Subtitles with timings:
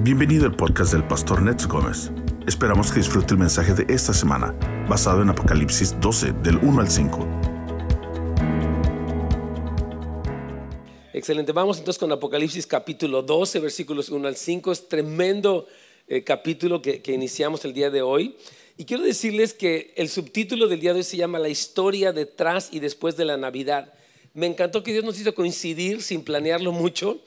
[0.00, 2.10] Bienvenido al podcast del pastor Nets Gómez.
[2.46, 4.52] Esperamos que disfrute el mensaje de esta semana,
[4.88, 7.26] basado en Apocalipsis 12, del 1 al 5.
[11.14, 14.72] Excelente, vamos entonces con Apocalipsis capítulo 12, versículos 1 al 5.
[14.72, 15.66] Es tremendo
[16.08, 18.36] eh, capítulo que, que iniciamos el día de hoy.
[18.76, 22.68] Y quiero decirles que el subtítulo del día de hoy se llama La historia detrás
[22.72, 23.94] y después de la Navidad.
[24.34, 27.22] Me encantó que Dios nos hizo coincidir sin planearlo mucho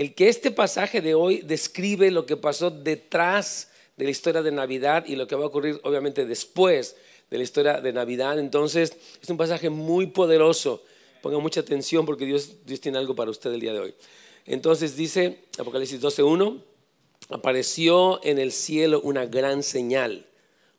[0.00, 3.68] el que este pasaje de hoy describe lo que pasó detrás
[3.98, 6.96] de la historia de Navidad y lo que va a ocurrir obviamente después
[7.30, 8.38] de la historia de Navidad.
[8.38, 10.82] Entonces es un pasaje muy poderoso.
[11.20, 13.94] Ponga mucha atención porque Dios, Dios tiene algo para usted el día de hoy.
[14.46, 16.62] Entonces dice Apocalipsis 12.1,
[17.28, 20.24] apareció en el cielo una gran señal,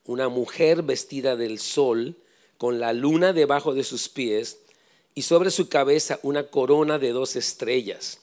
[0.06, 2.16] una mujer vestida del sol,
[2.58, 4.62] con la luna debajo de sus pies
[5.14, 8.21] y sobre su cabeza una corona de dos estrellas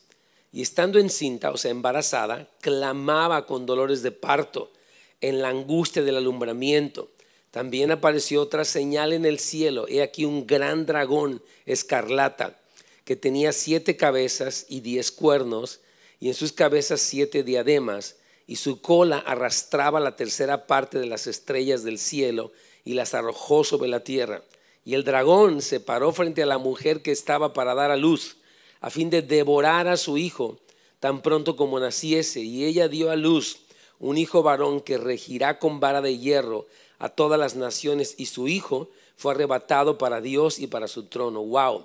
[0.52, 4.72] y estando encinta, o sea, embarazada, clamaba con dolores de parto
[5.20, 7.10] en la angustia del alumbramiento.
[7.50, 9.86] También apareció otra señal en el cielo.
[9.88, 12.58] He aquí un gran dragón escarlata
[13.04, 15.80] que tenía siete cabezas y diez cuernos,
[16.20, 21.26] y en sus cabezas siete diademas, y su cola arrastraba la tercera parte de las
[21.26, 22.52] estrellas del cielo
[22.84, 24.42] y las arrojó sobre la tierra.
[24.84, 28.38] Y el dragón se paró frente a la mujer que estaba para dar a luz
[28.80, 30.58] a fin de devorar a su hijo
[31.00, 32.40] tan pronto como naciese.
[32.40, 33.58] Y ella dio a luz
[33.98, 36.66] un hijo varón que regirá con vara de hierro
[36.98, 41.42] a todas las naciones y su hijo fue arrebatado para Dios y para su trono.
[41.42, 41.84] Wow.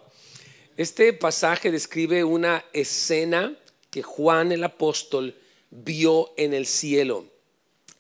[0.78, 3.58] Este pasaje describe una escena
[3.90, 5.36] que Juan el apóstol
[5.70, 7.26] vio en el cielo,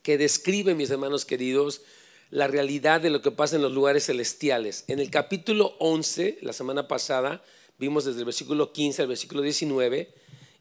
[0.02, 1.82] que describe, mis hermanos queridos,
[2.30, 4.86] la realidad de lo que pasa en los lugares celestiales.
[4.88, 7.44] En el capítulo 11, la semana pasada,
[7.78, 10.14] vimos desde el versículo 15 al versículo 19,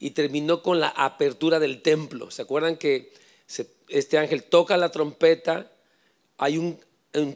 [0.02, 2.30] y terminó con la apertura del templo.
[2.32, 3.12] ¿Se acuerdan que
[3.88, 5.70] este ángel toca la trompeta?
[6.38, 6.80] Hay un,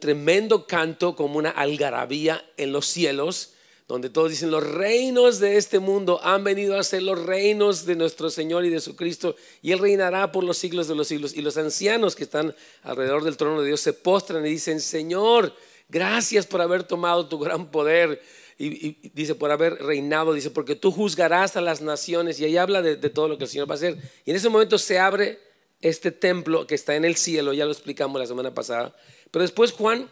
[0.00, 3.52] tremendo canto como una algarabía en los cielos,
[3.86, 7.94] donde todos dicen, los reinos de este mundo han venido a ser los reinos de
[7.94, 11.34] nuestro Señor y de su Cristo, y Él reinará por los siglos de los siglos.
[11.34, 15.54] Y los ancianos que están alrededor del trono de Dios se postran y dicen, Señor,
[15.88, 18.20] gracias por haber tomado tu gran poder
[18.58, 22.40] y, dice, por haber reinado, dice, porque tú juzgarás a las naciones.
[22.40, 23.98] Y ahí habla de, todo lo que el Señor va a hacer.
[24.24, 25.38] Y en ese momento se abre
[25.80, 28.96] este templo que está en el cielo, ya lo explicamos la semana pasada.
[29.30, 30.08] Pero después Juan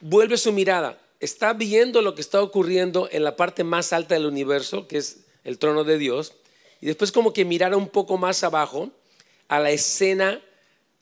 [0.00, 4.26] vuelve su mirada, está viendo lo que está ocurriendo en la parte más alta del
[4.26, 6.32] universo, que es el trono de Dios,
[6.80, 8.90] y después como que mirara un poco más abajo
[9.48, 10.40] a la escena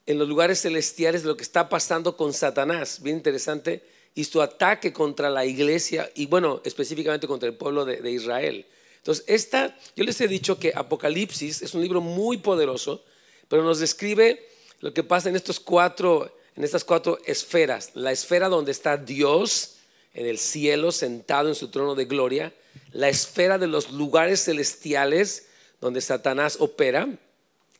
[0.05, 3.01] en los lugares celestiales de lo que está pasando con Satanás.
[3.01, 3.81] Bien interesante
[4.13, 8.65] y su ataque contra la iglesia y bueno, específicamente contra el pueblo de, Israel.
[8.97, 13.03] Entonces, esta, yo les he dicho que Apocalipsis es un libro muy poderoso,
[13.47, 14.47] pero nos describe
[14.79, 17.91] lo que pasa en, estos cuatro, en estas cuatro esferas.
[17.93, 19.77] La esfera donde está Dios
[20.13, 22.53] en el cielo, sentado en su trono de gloria.
[22.91, 25.47] La esfera de los lugares celestiales
[25.79, 27.07] donde Satanás opera.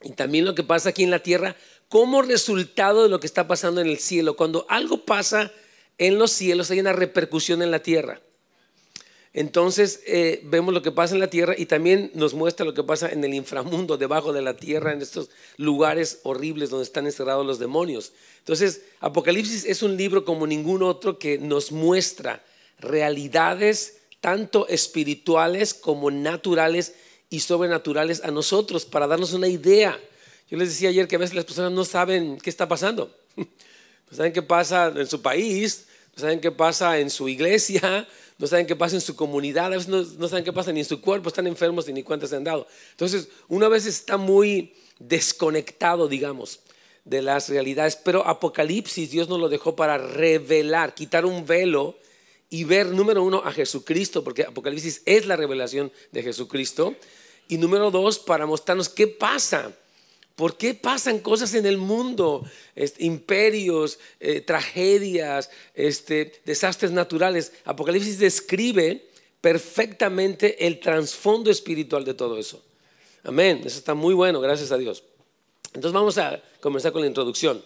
[0.02, 1.56] Y también lo que pasa aquí en la tierra
[1.88, 4.36] como resultado de lo que está pasando en el cielo.
[4.36, 5.52] Cuando algo pasa
[5.97, 8.22] en los cielos hay una repercusión en la tierra.
[9.34, 12.84] Entonces eh, vemos lo que pasa en la tierra y también nos muestra lo que
[12.84, 17.46] pasa en el inframundo, debajo de la tierra, en estos lugares horribles donde están encerrados
[17.46, 18.12] los demonios.
[18.40, 22.44] Entonces, Apocalipsis es un libro como ningún otro que nos muestra
[22.80, 26.94] realidades tanto espirituales como naturales
[27.30, 29.97] y sobrenaturales a nosotros para darnos una idea.
[30.50, 33.16] Yo les decía ayer que a veces las personas no saben qué está pasando.
[34.12, 35.86] No saben qué pasa en su país,
[36.16, 38.06] no saben qué pasa en su iglesia,
[38.38, 40.86] no saben qué pasa en su comunidad, a veces no, saben qué pasa ni en
[40.86, 42.68] su cuerpo, están enfermos y ni cuántas se han dado.
[42.92, 46.60] Entonces, una vez está muy desconectado, digamos,
[47.06, 51.98] de las realidades, pero Apocalipsis Dios nos lo dejó para revelar, quitar un velo
[52.50, 56.96] y ver, número uno, a Jesucristo, porque Apocalipsis es la revelación de Jesucristo,
[57.48, 59.72] y número dos, para mostrarnos qué pasa
[60.36, 62.44] ¿Por qué pasan cosas en el mundo?
[63.00, 67.51] imperios, eh, tragedias, este, desastres naturales.
[67.66, 69.07] Apocalipsis describe
[69.39, 72.63] perfectamente el trasfondo espiritual de todo eso.
[73.24, 73.62] Amén.
[73.66, 75.04] Eso está muy bueno, gracias a Dios.
[75.74, 77.63] Entonces vamos a comenzar con la introducción.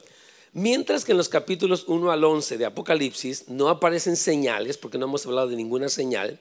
[0.53, 5.05] Mientras que en los capítulos 1 al 11 de Apocalipsis no aparecen señales, porque no
[5.05, 6.39] hemos hablado de ninguna señal,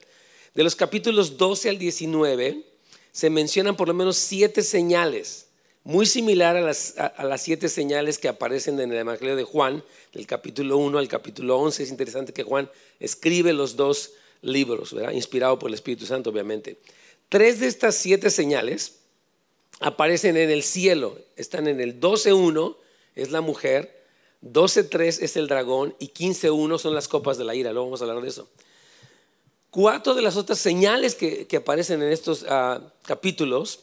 [0.54, 2.64] de los capítulos 12 al 19
[3.10, 5.48] se mencionan por lo menos siete señales
[5.84, 6.94] muy similar a las,
[7.42, 9.84] siete señales que aparecen en el Evangelio de Juan,
[10.14, 11.82] del capítulo 1 al capítulo 11.
[11.82, 12.70] Es interesante que Juan
[13.00, 15.12] escribe los dos libros, ¿verdad?
[15.12, 16.78] inspirado por el Espíritu Santo, obviamente.
[17.28, 18.96] Tres de estas siete señales
[19.80, 21.18] aparecen en el cielo.
[21.36, 22.76] Están en el 12.1,
[23.14, 24.02] es la mujer,
[24.42, 27.72] 12.3 es el dragón y 15.1 son las copas de la ira.
[27.72, 28.48] Luego vamos a hablar de eso.
[29.70, 33.80] Cuatro de las otras señales que, aparecen en estos ah, capítulos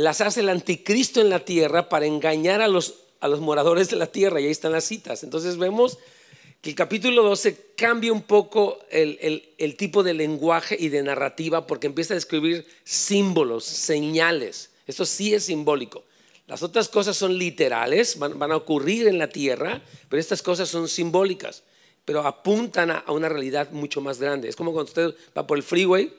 [0.00, 3.96] las hace el anticristo en la tierra para engañar a los, a los moradores de
[3.96, 5.24] la tierra y ahí están las citas.
[5.24, 5.98] Entonces vemos
[6.62, 11.66] que el capítulo 12 cambia un poco el, el, tipo de lenguaje y de narrativa
[11.66, 14.70] porque empieza a describir símbolos, señales.
[14.86, 16.04] Eso sí es simbólico.
[16.46, 20.68] Las otras cosas son literales, van, van, a ocurrir en la tierra, pero estas cosas
[20.68, 21.62] son simbólicas,
[22.04, 24.48] pero apuntan a, una realidad mucho más grande.
[24.48, 26.12] Es como cuando usted va por el freeway,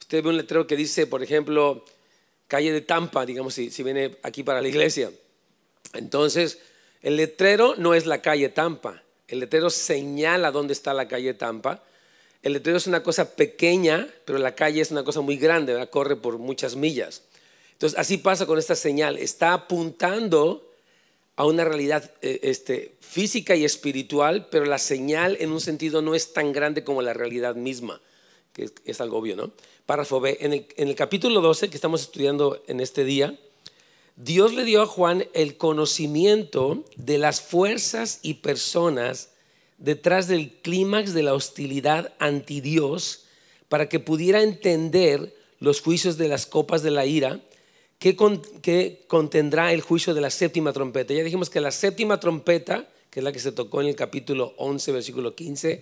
[0.00, 1.84] usted ve un letrero que dice, por ejemplo,
[2.50, 5.10] calle de Tampa, digamos, si, viene aquí para la iglesia.
[5.94, 6.58] Entonces,
[7.00, 11.84] el letrero no es la calle Tampa, el letrero señala dónde está la calle Tampa.
[12.42, 16.16] El letrero es una cosa pequeña, pero la calle es una cosa muy grande, corre
[16.16, 17.22] por muchas millas.
[17.72, 19.18] Entonces, así pasa con esta señal.
[19.18, 20.70] Está apuntando
[21.36, 26.14] a una realidad eh, este, física y espiritual, pero la señal en un sentido no
[26.14, 28.00] es tan grande como la realidad misma,
[28.52, 29.52] que es, algo obvio, ¿no?
[29.92, 33.36] En el, capítulo 12 que estamos estudiando en este día,
[34.14, 39.30] Dios le dio a Juan el conocimiento de las fuerzas y personas
[39.78, 43.24] detrás del clímax de la hostilidad anti Dios
[43.68, 47.40] para que pudiera entender los juicios de las copas de la ira
[47.98, 48.14] que,
[49.08, 51.14] contendrá el juicio de la séptima trompeta.
[51.14, 54.54] Ya dijimos que la séptima trompeta, que es la que se tocó en el capítulo
[54.56, 55.80] 11, versículo 15,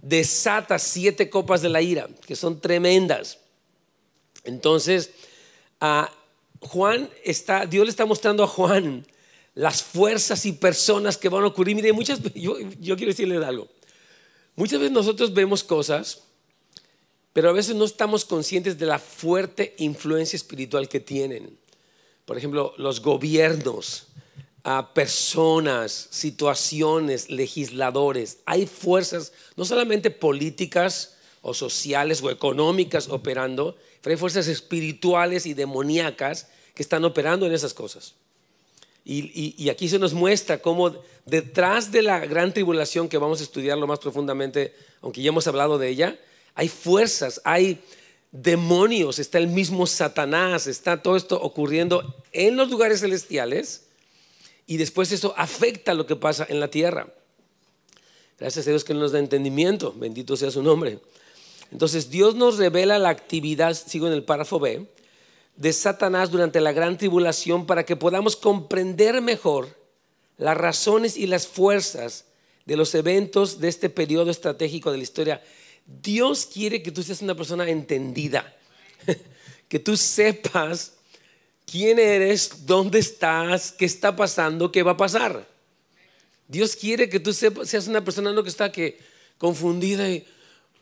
[0.00, 3.41] desata siete copas de la ira, que son tremendas.
[4.44, 5.10] Entonces,
[5.80, 6.10] a
[6.60, 9.06] Juan está, Dios le está mostrando a Juan
[9.54, 11.76] las fuerzas y personas que van a ocurrir.
[11.76, 13.68] Mire, muchas yo, yo quiero decirle algo.
[14.54, 16.22] Muchas veces nosotros vemos cosas,
[17.32, 21.58] pero a veces no estamos conscientes de la fuerte influencia espiritual que tienen.
[22.24, 24.08] Por ejemplo, los gobiernos,
[24.94, 28.38] personas, situaciones, legisladores.
[28.44, 35.54] Hay fuerzas, no solamente políticas o sociales o económicas operando, pero hay fuerzas espirituales y
[35.54, 38.14] demoníacas que están operando en esas cosas.
[39.04, 40.94] Y, aquí se nos muestra cómo
[41.26, 45.78] detrás de la gran tribulación que vamos a estudiarlo más profundamente, aunque ya hemos hablado
[45.78, 46.18] de ella,
[46.54, 47.80] hay fuerzas, hay
[48.30, 53.86] demonios, está el mismo Satanás, está todo esto ocurriendo en los lugares celestiales
[54.66, 57.08] y después eso afecta lo que pasa en la tierra.
[58.38, 61.00] Gracias a Dios que nos da entendimiento, bendito sea su nombre.
[61.72, 64.86] Entonces Dios nos revela la actividad, sigo en el párrafo B,
[65.56, 69.76] de Satanás durante la gran tribulación para que podamos comprender mejor
[70.36, 72.26] las razones y las fuerzas
[72.66, 75.42] de los eventos de este periodo estratégico de la historia.
[75.86, 78.54] Dios quiere que tú seas una persona entendida,
[79.68, 80.92] que tú sepas
[81.64, 85.48] quién eres, dónde estás, qué está pasando, qué va a pasar.
[86.48, 88.70] Dios quiere que tú seas una persona no que está
[89.38, 90.26] confundida y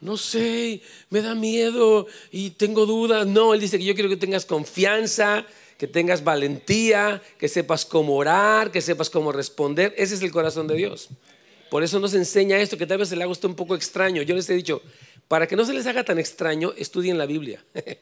[0.01, 0.81] no sé,
[1.11, 3.27] me da miedo y tengo dudas.
[3.27, 5.47] No, Él dice que yo quiero que tengas confianza,
[5.79, 9.95] que tengas valentía, que sepas cómo orar, que sepas cómo responder.
[9.97, 11.09] Ese es el corazón de Dios.
[11.71, 14.23] Por eso nos enseña esto que tal vez se le haga un poco extraño.
[14.23, 14.83] Yo les he dicho,
[15.29, 17.65] para que no se les haga tan extraño, estudien la Biblia.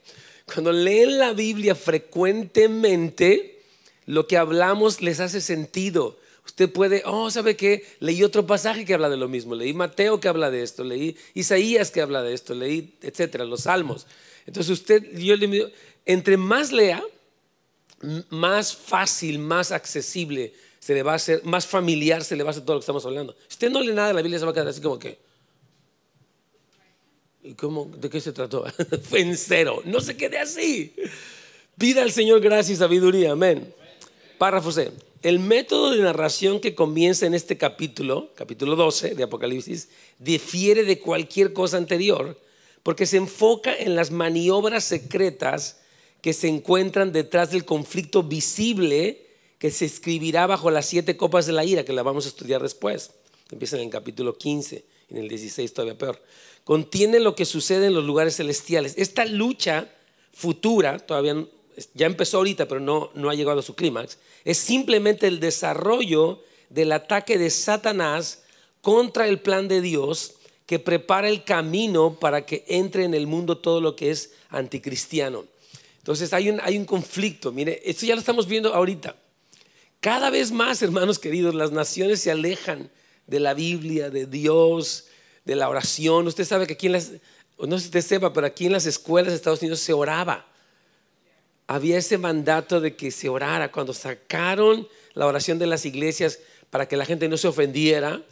[0.46, 3.60] Cuando leen la Biblia frecuentemente,
[4.06, 6.18] lo que hablamos les hace sentido.
[6.58, 7.84] Usted puede, oh, ¿sabe qué?
[8.00, 11.16] Leí otro pasaje que habla de lo mismo, leí Mateo que habla de esto, leí
[11.32, 14.08] Isaías que habla de esto, leí, etcétera, los salmos.
[14.44, 15.68] Entonces usted, yo le digo,
[16.04, 17.00] entre más lea,
[18.30, 22.50] más fácil, más accesible se le va a hacer, más familiar se le va a
[22.50, 23.36] hacer todo lo que estamos hablando.
[23.48, 25.16] Usted no lee nada de la Biblia, se va a quedar así como que.
[27.44, 28.64] ¿Y cómo, de qué se trató?
[29.08, 29.80] Fue en cero.
[29.84, 30.92] No se quede así.
[31.78, 33.30] Pida al Señor gracia y sabiduría.
[33.30, 33.72] Amén.
[34.38, 34.90] Párrafo C.
[35.22, 39.88] El método de narración que comienza en este capítulo, capítulo 12 de Apocalipsis,
[40.20, 42.40] difiere de cualquier cosa anterior
[42.84, 45.80] porque se enfoca en las maniobras secretas
[46.20, 49.26] que se encuentran detrás del conflicto visible
[49.58, 52.62] que se escribirá bajo las siete copas de la ira, que la vamos a estudiar
[52.62, 53.10] después.
[53.50, 56.22] Empieza en el capítulo 15, en el 16 todavía peor.
[56.62, 58.94] Contiene lo que sucede en los lugares celestiales.
[58.96, 59.90] Esta lucha
[60.32, 61.44] futura, todavía
[61.94, 66.42] ya empezó ahorita, pero no, no ha llegado a su clímax, es simplemente el desarrollo
[66.70, 68.42] del ataque de Satanás
[68.80, 70.34] contra el plan de Dios
[70.66, 75.46] que prepara el camino para que entre en el mundo todo lo que es anticristiano.
[75.98, 79.16] Entonces hay un, hay un conflicto, mire, esto ya lo estamos viendo ahorita.
[80.00, 82.90] Cada vez más, hermanos queridos, las naciones se alejan
[83.26, 85.06] de la Biblia, de Dios,
[85.44, 86.26] de la oración.
[86.26, 87.12] Usted sabe que aquí en las,
[87.58, 90.46] no sé si usted sepa, pero aquí en las escuelas de Estados Unidos se oraba
[91.68, 93.70] había ese mandato de que se orara.
[93.70, 98.22] Cuando sacaron la oración de las iglesias para que la gente no se ofendiera,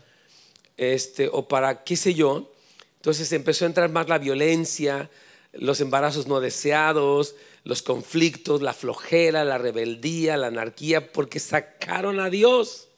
[0.76, 2.50] este, o para qué sé yo,
[2.96, 5.10] entonces empezó a entrar más la violencia,
[5.52, 12.30] los embarazos no deseados, los conflictos, la flojera, la rebeldía, la anarquía, porque sacaron a
[12.30, 12.88] Dios.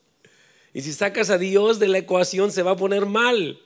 [0.72, 3.60] Y si sacas a Dios de la ecuación se va a poner mal.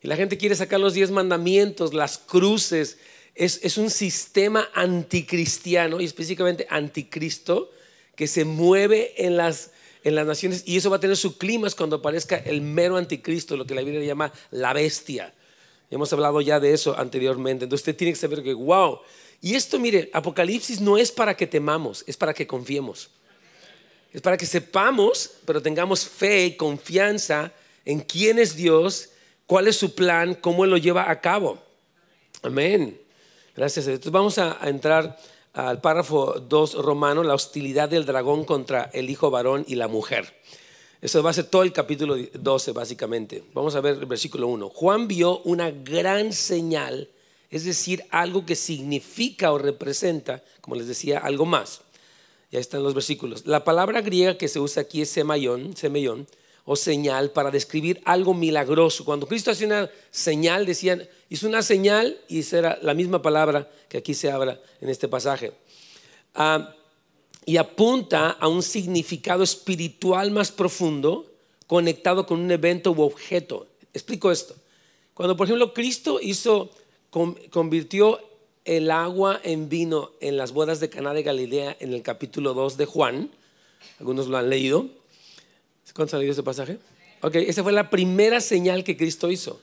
[0.00, 2.98] Y la gente quiere sacar los diez mandamientos, las cruces.
[3.38, 7.70] Es, un sistema anticristiano y específicamente anticristo
[8.16, 9.70] que se mueve en las,
[10.02, 13.56] en las naciones y eso va a tener su clima cuando aparezca el mero anticristo,
[13.56, 15.32] lo que la Biblia llama la bestia.
[15.88, 17.64] Hemos hablado ya de eso anteriormente.
[17.64, 18.98] Entonces usted tiene que saber que, wow.
[19.40, 23.08] Y esto, mire, Apocalipsis no es para que temamos, es para que confiemos.
[24.12, 27.52] Es para que sepamos, pero tengamos fe y confianza
[27.84, 29.10] en quién es Dios,
[29.46, 31.62] cuál es su plan, cómo lo lleva a cabo.
[32.42, 32.98] Amén.
[33.58, 33.88] Gracias.
[33.88, 35.18] Entonces vamos a, entrar
[35.52, 40.32] al párrafo 2 romano, la hostilidad del dragón contra el hijo varón y la mujer.
[41.02, 43.42] Eso va a ser todo el capítulo 12, básicamente.
[43.54, 44.68] Vamos a ver el versículo 1.
[44.68, 47.08] Juan vio una gran señal,
[47.50, 51.80] es decir, algo que significa o representa, como les decía, algo más.
[52.52, 53.44] Ya están los versículos.
[53.44, 56.28] La palabra griega que se usa aquí es semillón, semillón
[56.70, 59.02] o señal para describir algo milagroso.
[59.02, 63.70] Cuando Cristo hacía una señal, decían, hizo una señal y esa era la misma palabra
[63.88, 65.54] que aquí se habla en este pasaje.
[66.34, 66.74] Ah,
[67.46, 71.24] y apunta a un significado espiritual más profundo
[71.66, 73.66] conectado con un evento u objeto.
[73.94, 74.54] Explico esto.
[75.14, 76.68] Cuando, por ejemplo, Cristo hizo,
[77.48, 78.20] convirtió
[78.66, 82.76] el agua en vino en las bodas de Caná de Galilea en el capítulo 2
[82.76, 83.30] de Juan.
[83.98, 84.97] Algunos lo han leído.
[85.98, 86.78] ¿Cuántos han leído ese pasaje?
[87.22, 89.60] Ok, esa fue la primera señal que Cristo hizo.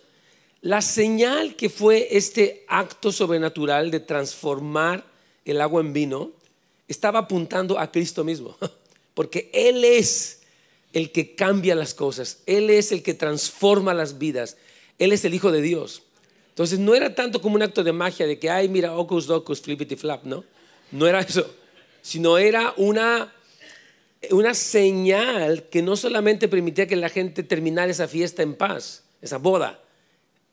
[0.60, 5.06] La señal que fue este acto sobrenatural de transformar
[5.46, 6.32] el agua en vino
[6.90, 8.58] estaba apuntando a Cristo mismo,
[9.14, 10.42] porque Él es
[10.92, 14.58] el que cambia las cosas, Él es el que transforma las vidas,
[15.00, 16.02] Él es el Hijo de Dios.
[16.50, 19.62] Entonces no era tanto como un acto de magia de que, ay, mira, ocus docus,
[19.62, 20.44] flippity flap, ¿no?
[20.92, 21.50] No era eso,
[22.02, 23.34] sino era una,
[24.32, 29.38] una señal que no solamente permitía que la gente terminara esa fiesta en paz, esa
[29.38, 29.82] boda,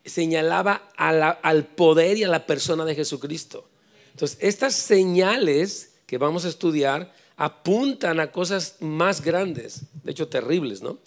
[0.04, 3.68] señalaba al poder y a la persona de Jesucristo.
[4.12, 10.82] Entonces, estas señales que vamos a estudiar apuntan a cosas más grandes, de hecho terribles,
[10.82, 10.98] ¿no?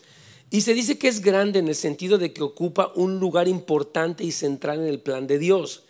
[0.50, 4.24] Y se dice que es grande en el sentido de que ocupa un lugar importante
[4.24, 5.84] y central en el plan de Dios.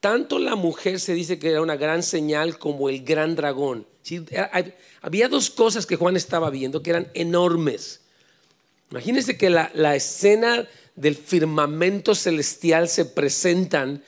[0.00, 3.86] Tanto la mujer se dice que era una gran señal como el gran dragón.
[5.00, 8.00] Había dos cosas que Juan estaba viendo que eran enormes.
[8.90, 10.66] Imagínense que la, la escena
[10.96, 14.02] del firmamento celestial se presentan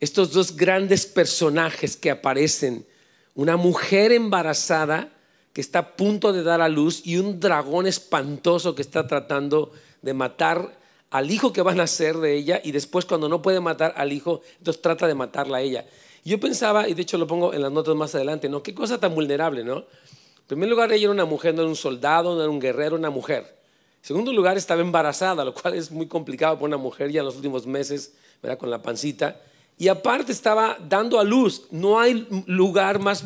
[0.00, 2.86] estos dos grandes personajes que aparecen.
[3.34, 5.10] Una mujer embarazada
[5.52, 9.72] que está a punto de dar a luz y un dragón espantoso que está tratando
[10.02, 10.78] de matar
[11.10, 14.12] al hijo que va a nacer de ella y después cuando no puede matar al
[14.12, 15.86] hijo, entonces trata de matarla a ella.
[16.26, 18.60] Yo pensaba, y de hecho lo pongo en las notas más adelante, ¿no?
[18.60, 19.76] Qué cosa tan vulnerable, ¿no?
[19.76, 22.96] En primer lugar, ella era una mujer, no era un soldado, no era un guerrero,
[22.96, 23.44] una mujer.
[23.44, 27.26] En segundo lugar, estaba embarazada, lo cual es muy complicado para una mujer ya en
[27.26, 28.58] los últimos meses, ¿verdad?
[28.58, 29.40] Con la pancita.
[29.78, 31.68] Y aparte estaba dando a luz.
[31.70, 33.22] No hay lugar más,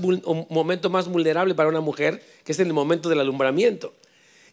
[0.50, 3.94] momento más vulnerable para una mujer que es en el momento del alumbramiento.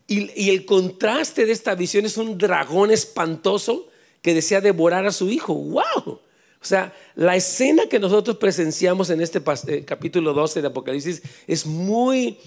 [0.08, 3.90] Y, y, el contraste de esta visión es un dragón espantoso
[4.22, 5.54] que desea devorar a su hijo.
[5.54, 6.22] ¡Wow!
[6.62, 11.66] O sea, la escena que nosotros presenciamos en este eh, capítulo 12 de Apocalipsis es
[11.66, 12.40] muy,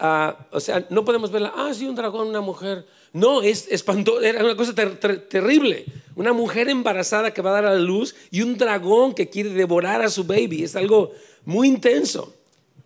[0.00, 2.86] uh, o sea, no podemos verla, ah, sí, un dragón, una mujer.
[3.12, 5.86] No, es espantoso, era una cosa terrible.
[6.14, 9.50] Una mujer embarazada que va a dar a la luz y un dragón que quiere
[9.50, 10.64] devorar a su baby.
[10.64, 11.12] Es algo
[11.44, 12.34] muy intenso.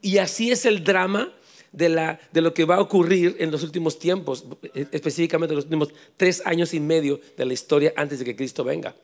[0.00, 1.32] Y así es el drama
[1.72, 5.64] de, la, de lo que va a ocurrir en los últimos tiempos, específicamente en los
[5.64, 8.94] últimos tres años y medio de la historia antes de que Cristo venga.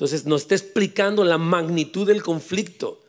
[0.00, 3.02] Entonces nos está explicando la magnitud del conflicto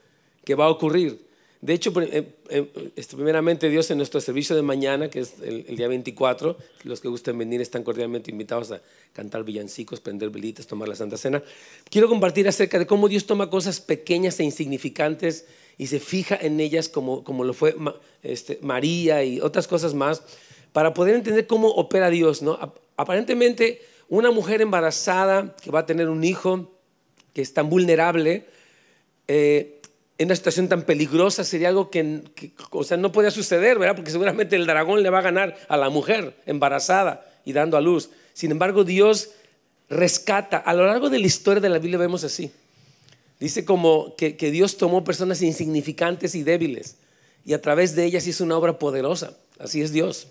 [0.44, 1.26] que va a ocurrir.
[1.62, 5.78] De hecho, eh, eh, este, primeramente Dios en nuestro servicio de mañana, que es el,
[5.78, 8.82] día 24, los que gusten venir están cordialmente invitados a
[9.14, 11.42] cantar villancicos, prender velitas, tomar la Santa Cena.
[11.90, 15.46] Quiero compartir acerca de cómo Dios toma cosas pequeñas e insignificantes
[15.78, 17.74] y se fija en ellas como, como lo fue
[18.22, 20.24] este, María y otras cosas más,
[20.74, 22.42] para poder entender cómo opera Dios.
[22.42, 22.60] ¿no?
[22.98, 26.81] Aparentemente, una mujer embarazada que va a tener un hijo
[27.34, 28.46] que es tan vulnerable,
[29.28, 29.82] eh,
[30.18, 32.22] en una situación tan peligrosa sería algo que,
[32.70, 33.96] o sea, no podía suceder, ¿verdad?
[33.96, 37.82] Porque seguramente el dragón le va a ganar a la mujer embarazada y dando a
[37.82, 38.12] luz.
[38.34, 39.32] Sin embargo, Dios
[39.90, 40.58] rescata.
[40.58, 42.52] A lo largo de la historia de la Biblia vemos así.
[43.40, 46.98] Dice como que, Dios tomó personas insignificantes y débiles
[47.44, 49.36] y a través de ellas hizo una obra poderosa.
[49.58, 50.28] Así es Dios.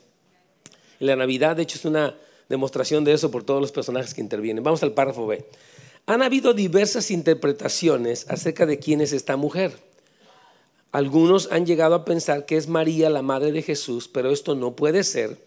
[1.01, 2.15] La Navidad, de hecho, es una
[2.49, 4.63] demostración de eso por todos los personajes que intervienen.
[4.63, 5.45] Vamos al párrafo B.
[6.07, 9.73] Han habido diversas interpretaciones acerca de quién es esta mujer.
[10.93, 14.75] Algunos han llegado a pensar que es María, la madre de Jesús, pero esto no
[14.75, 15.39] puede ser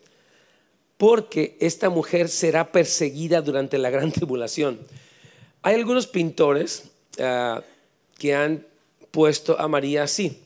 [0.97, 4.79] porque esta mujer será perseguida durante la gran tribulación.
[5.61, 7.61] Hay algunos pintores ah,
[8.17, 8.65] que han
[9.11, 10.39] puesto a María así,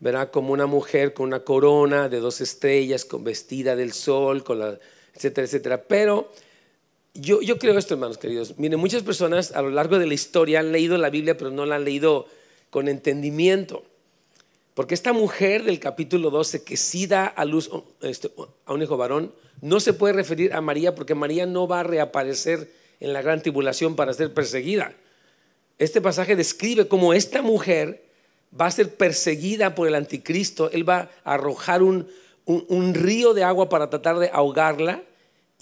[0.00, 0.30] ¿verdad?
[0.30, 4.60] Como una mujer con una corona de dos estrellas, con vestida del sol, con
[5.14, 5.82] etcétera, etcétera.
[5.82, 6.30] Pero
[7.14, 8.58] yo, yo creo esto, hermanos queridos.
[8.58, 11.66] Miren, muchas personas a lo largo de la historia han leído la Biblia, pero no
[11.66, 12.26] la han leído
[12.70, 13.84] con entendimiento.
[14.74, 18.30] Porque esta mujer del capítulo 12 que sí da a luz este,
[18.64, 21.84] a un hijo varón, no se puede referir a María porque María no va a
[21.84, 24.94] reaparecer en la gran tribulación para ser perseguida.
[25.78, 28.02] Este pasaje describe cómo esta mujer
[28.58, 30.70] va a ser perseguida por el anticristo.
[30.70, 35.02] Él va a arrojar un río de agua para tratar de ahogarla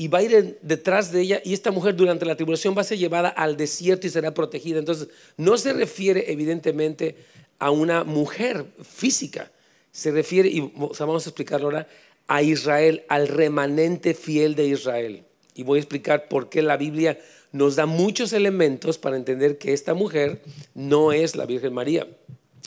[0.01, 2.85] y va a ir detrás de ella y esta mujer durante la tribulación va a
[2.85, 4.79] ser llevada al desierto y será protegida.
[4.79, 7.17] Entonces, no se refiere evidentemente
[7.59, 9.53] a una mujer física,
[9.93, 11.87] se refiere, y vamos a explicarlo ahora,
[12.29, 15.25] a Israel, al remanente fiel de Israel.
[15.55, 17.19] Y voy a explicar por qué la Biblia
[17.53, 20.41] nos da muchos elementos para entender que esta mujer
[20.73, 22.09] no es la Virgen María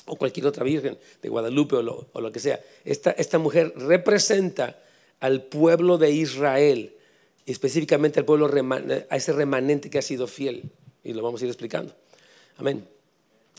[0.05, 2.59] o cualquier otra Virgen de Guadalupe o lo, que sea.
[2.85, 4.77] Esta, esta mujer representa
[5.19, 6.93] al pueblo de Israel,
[7.45, 8.49] específicamente al pueblo,
[9.09, 10.71] a ese remanente que ha sido fiel.
[11.03, 11.93] Y lo vamos a ir explicando.
[12.57, 12.87] Amén.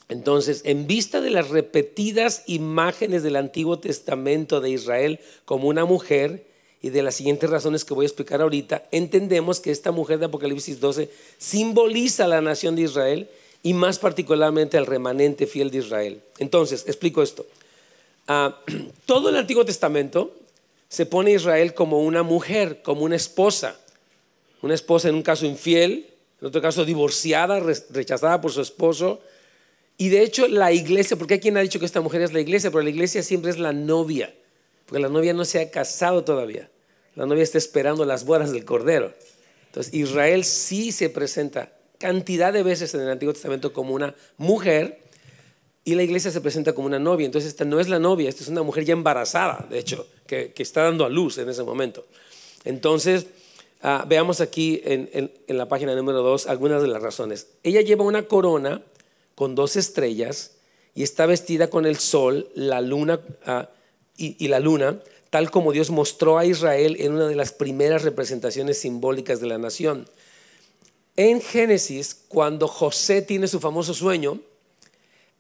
[0.08, 6.46] Entonces, en vista de las repetidas imágenes del Antiguo Testamento de Israel como una mujer,
[6.84, 10.26] y de las siguientes razones que voy a explicar ahorita, entendemos que esta mujer de
[10.26, 13.30] Apocalipsis 12 simboliza a la nación de Israel
[13.62, 16.20] y más particularmente al remanente fiel de Israel.
[16.36, 17.46] Entonces, explico esto.
[18.28, 18.60] Ah,
[19.06, 20.34] todo el Antiguo Testamento
[20.88, 23.78] se pone Israel como una mujer, como una esposa.
[24.62, 29.20] Una esposa en un caso infiel, en otro caso divorciada, rechazada por su esposo,
[29.96, 32.40] y de hecho la iglesia, porque hay quien ha dicho que esta mujer es la
[32.40, 34.34] iglesia, pero la iglesia siempre es la novia,
[34.86, 36.70] porque la novia no se ha casado todavía.
[37.14, 39.14] La novia está esperando las bodas del Cordero.
[39.66, 45.00] Entonces Israel sí se presenta cantidad de veces en el Antiguo Testamento como una mujer
[45.84, 47.26] y la iglesia se presenta como una novia.
[47.26, 50.52] Entonces esta no es la novia, esta es una mujer ya embarazada, de hecho, que,
[50.56, 52.06] está dando a luz en ese momento.
[52.64, 53.26] Entonces,
[53.82, 57.48] ah, veamos aquí en, la página número 2 algunas de las razones.
[57.62, 58.82] Ella lleva una corona
[59.34, 60.52] con dos estrellas
[60.94, 63.68] y está vestida con el sol, la luna ah,
[64.16, 68.78] y, la luna, tal como Dios mostró a Israel en una de las primeras representaciones
[68.78, 70.08] simbólicas de la nación.
[71.16, 74.40] En Génesis, cuando José tiene su famoso sueño,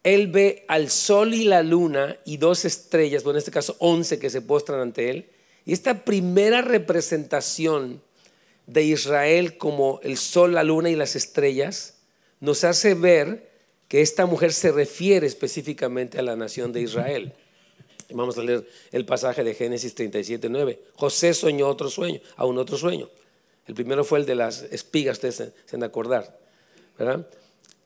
[0.04, 4.18] él ve al sol y la luna y dos estrellas, bueno, en este caso once
[4.18, 5.30] que se postran ante él.
[5.64, 8.02] Y esta primera representación
[8.66, 11.96] de Israel como el sol, la luna y las estrellas
[12.40, 13.50] nos hace ver
[13.88, 17.32] que esta mujer se refiere específicamente a la nación de Israel.
[18.10, 20.80] Vamos a leer el pasaje de Génesis 37, 9.
[20.96, 23.08] José soñó otro sueño, aún otro sueño.
[23.66, 26.38] El primero fue el de las espigas, ustedes se, han acordar.
[26.98, 27.26] ¿verdad?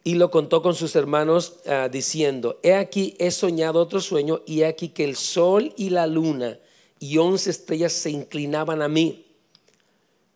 [0.08, 4.62] Y lo contó con sus hermanos ah, diciendo, he aquí he soñado otro sueño y
[4.62, 6.58] he aquí que el sol y la luna
[6.98, 9.26] y once estrellas se inclinaban a mí.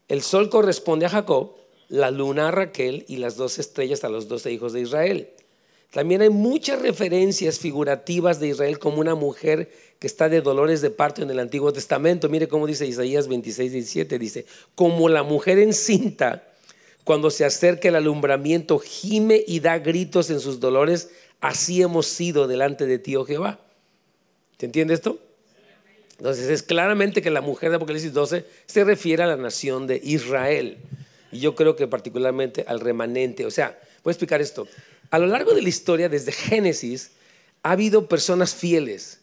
[0.09, 1.55] El sol corresponde a Jacob,
[1.89, 5.31] la luna a Raquel y las dos estrellas a los doce hijos de Israel.
[5.91, 10.91] También hay muchas referencias figurativas de Israel como una mujer que está de dolores de
[10.91, 12.29] parto en el Antiguo Testamento.
[12.29, 14.19] Mire cómo dice Isaías 26, 17.
[14.19, 16.47] Dice, como la mujer encinta,
[17.05, 21.11] cuando se acerca el alumbramiento, gime y da gritos en sus dolores,
[21.41, 23.61] así hemos sido delante de ti, oh Jehová.
[24.57, 25.19] ¿Te entiende esto?
[26.19, 30.01] Entonces es claramente que la mujer de Apocalipsis 12 se refiere a la nación de
[30.05, 30.79] Israel.
[31.33, 33.45] Y yo creo que particularmente al remanente.
[33.45, 34.69] O sea, voy a explicar esto.
[35.11, 37.11] A lo largo de la historia, desde Génesis,
[37.65, 39.19] ha habido personas fieles.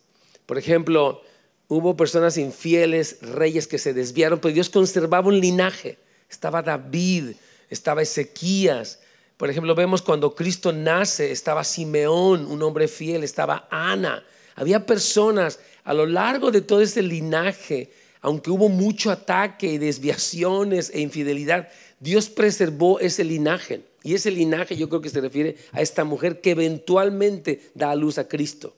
[0.46, 1.22] Por ejemplo,
[1.70, 5.98] hubo personas infieles, reyes que se desviaron, pero Dios conservaba un linaje.
[6.30, 7.36] Estaba David,
[7.70, 9.00] estaba Ezequías.
[9.38, 14.24] Por ejemplo, vemos cuando Cristo nace, estaba Simeón, un hombre fiel, estaba Ana.
[14.56, 17.90] Había personas a lo largo de todo ese linaje,
[18.22, 23.82] aunque hubo mucho ataque y desviaciones e infidelidad, Dios preservó ese linaje.
[24.04, 27.96] Y ese linaje yo creo que se refiere a esta mujer que eventualmente da a
[27.96, 28.76] luz a Cristo.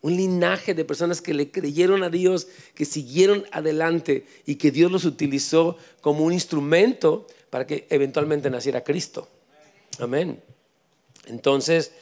[0.00, 4.92] Un linaje de personas que le creyeron a Dios, que siguieron adelante y que Dios
[4.92, 9.28] los utilizó como un instrumento para que eventualmente naciera Cristo.
[10.00, 10.42] Amén.
[11.26, 11.92] Entonces,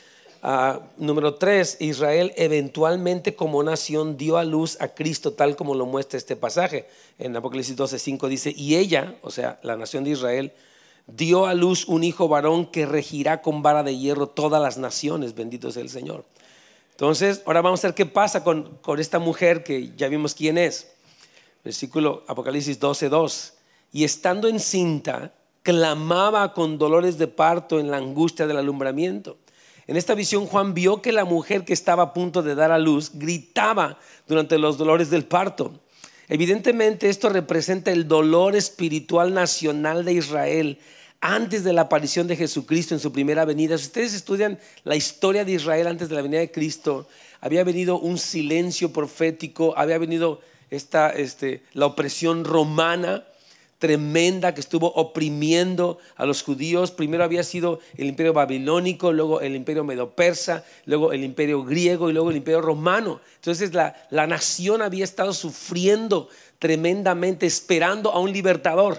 [0.44, 5.86] Ah, número tres, Israel eventualmente como nación dio a luz a Cristo tal como lo
[5.86, 6.88] muestra este pasaje.
[7.20, 10.52] En Apocalipsis 12, 5 dice, y ella, o sea, la nación de Israel,
[11.06, 15.36] dio a luz un hijo varón que regirá con vara de hierro todas las naciones,
[15.36, 16.24] bendito sea el Señor.
[16.90, 20.58] Entonces, ahora vamos a ver qué pasa con, con esta mujer que ya vimos quién
[20.58, 20.88] es.
[21.62, 23.52] Versículo Apocalipsis 12, 2.
[23.92, 29.38] Y estando encinta, clamaba con dolores de parto en la angustia del alumbramiento.
[29.86, 32.78] En esta visión Juan vio que la mujer que estaba a punto de dar a
[32.78, 35.80] luz gritaba durante los dolores del parto.
[36.28, 40.78] Evidentemente esto representa el dolor espiritual nacional de Israel
[41.20, 43.76] antes de la aparición de Jesucristo en su primera venida.
[43.78, 47.06] Si ustedes estudian la historia de Israel antes de la venida de Cristo,
[47.40, 53.24] había venido un silencio profético, había venido esta, este, la opresión romana,
[53.82, 56.92] tremenda que estuvo oprimiendo a los judíos.
[56.92, 62.12] Primero había sido el imperio babilónico, luego el imperio medo-persa, luego el imperio griego y
[62.12, 63.20] luego el imperio romano.
[63.34, 66.28] Entonces la, la nación había estado sufriendo
[66.60, 68.98] tremendamente, esperando a un libertador.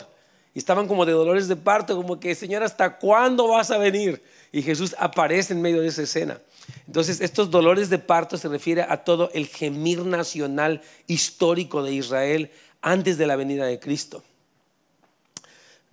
[0.54, 4.22] Y estaban como de dolores de parto, como que, Señor, ¿hasta cuándo vas a venir?
[4.52, 6.42] Y Jesús aparece en medio de esa escena.
[6.88, 12.52] Entonces, estos dolores de parto se refiere a todo el gemir nacional histórico de Israel
[12.82, 14.26] antes de la venida de Cristo.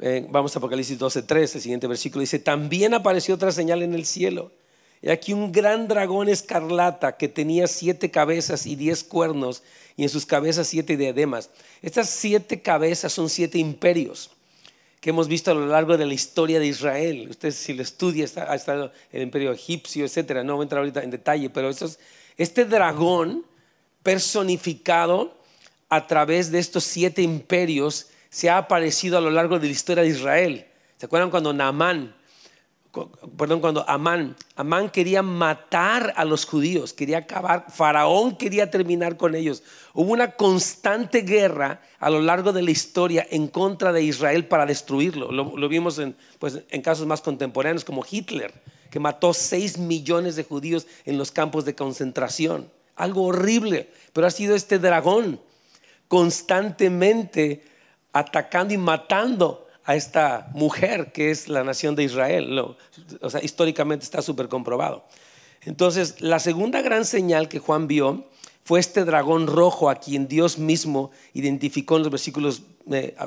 [0.00, 3.94] Eh, vamos a Apocalipsis 12, 13, el siguiente versículo dice, también apareció otra señal en
[3.94, 4.50] el cielo.
[5.02, 9.62] Y aquí un gran dragón escarlata que tenía siete cabezas y diez cuernos
[9.96, 11.50] y en sus cabezas siete diademas.
[11.82, 14.30] Estas siete cabezas son siete imperios
[15.00, 17.28] que hemos visto a lo largo de la historia de Israel.
[17.30, 20.44] Usted si lo estudia, ha estado el imperio egipcio, etcétera.
[20.44, 21.70] No voy a entrar ahorita en detalle, pero
[22.36, 23.46] este dragón
[24.02, 25.34] personificado
[25.88, 30.02] a través de estos siete imperios se ha aparecido a lo largo de la historia
[30.02, 30.66] de Israel.
[30.96, 31.52] ¿Se acuerdan cuando
[33.36, 39.34] perdón, cuando Amán, Amán quería matar a los judíos, quería acabar, Faraón quería terminar con
[39.34, 39.62] ellos.
[39.94, 44.66] Hubo una constante guerra a lo largo de la historia en contra de Israel para
[44.66, 45.30] destruirlo.
[45.30, 48.52] Lo, vimos en, pues, en casos más contemporáneos como Hitler,
[48.90, 52.70] que mató 6 millones de judíos en los campos de concentración.
[52.96, 55.40] Algo horrible, pero ha sido este dragón
[56.08, 57.62] constantemente
[58.12, 62.58] atacando y matando a esta mujer que es la nación de Israel.
[63.20, 65.04] o sea, históricamente está súper comprobado.
[65.62, 68.26] Entonces, la segunda gran señal que Juan vio
[68.64, 72.62] fue este dragón rojo a quien Dios mismo identificó en los versículos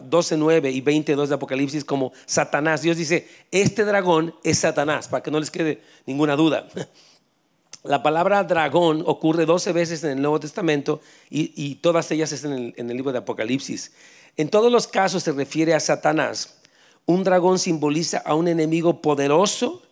[0.04, 2.82] 12, eh, 9 y 22 de Apocalipsis como Satanás.
[2.82, 6.68] Dios dice, este dragón es Satanás, para que no les quede ninguna duda.
[7.84, 12.90] La palabra dragón ocurre 12 veces en el Nuevo Testamento y, todas ellas están en
[12.90, 13.92] el libro de Apocalipsis.
[14.36, 16.56] En todos los casos se refiere a Satanás.
[17.06, 19.84] Un dragón simboliza a un enemigo poderoso,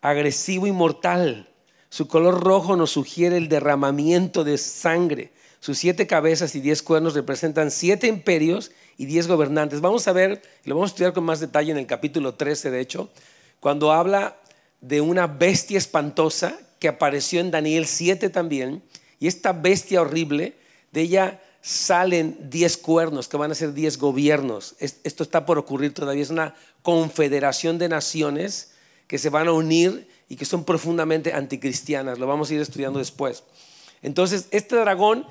[0.00, 1.48] agresivo y mortal.
[1.88, 5.32] Su color rojo nos sugiere el derramamiento de sangre.
[5.60, 9.80] Sus siete cabezas y diez cuernos representan siete imperios y diez gobernantes.
[9.80, 12.80] Vamos a ver, lo vamos a estudiar con más detalle en el capítulo 13, de
[12.80, 13.10] hecho,
[13.58, 14.36] cuando habla
[14.80, 18.82] de una bestia espantosa que apareció en Daniel 7 también.
[19.18, 20.54] Y esta bestia horrible,
[20.92, 24.74] de ella salen 10 cuernos, que van a ser 10 gobiernos.
[24.78, 26.22] Esto está por ocurrir todavía.
[26.22, 28.70] Es una confederación de naciones
[29.06, 32.18] que se van a unir y que son profundamente anticristianas.
[32.18, 33.44] Lo vamos a ir estudiando después.
[34.00, 35.26] Entonces, este dragón,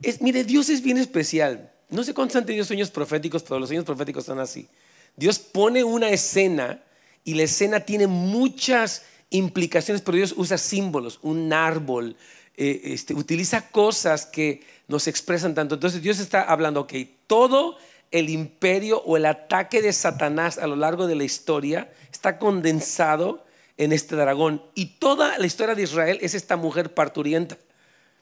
[0.00, 1.70] es, mire, Dios es bien especial.
[1.90, 4.68] No sé cuántos han tenido sueños proféticos, pero los sueños proféticos son así.
[5.14, 6.82] Dios pone una escena
[7.22, 12.16] y la escena tiene muchas implicaciones, pero Dios usa símbolos, un árbol,
[12.56, 15.74] eh, este, utiliza cosas que nos expresan tanto.
[15.74, 17.76] Entonces Dios está hablando, que todo
[18.10, 23.44] el imperio o el ataque de Satanás a lo largo de la historia está condensado
[23.76, 24.62] en este dragón.
[24.74, 27.58] Y toda la historia de Israel es esta mujer parturienta.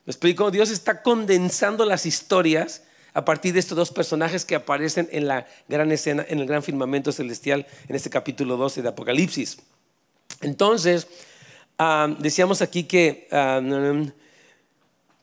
[0.06, 0.50] ¿Me explico?
[0.50, 2.82] Dios está condensando las historias
[3.14, 6.62] a partir de estos dos personajes que aparecen en la gran escena, en el gran
[6.62, 9.58] firmamento celestial, en este capítulo 12 de Apocalipsis.
[10.40, 11.06] Entonces,
[11.78, 13.60] ah, decíamos aquí que ah,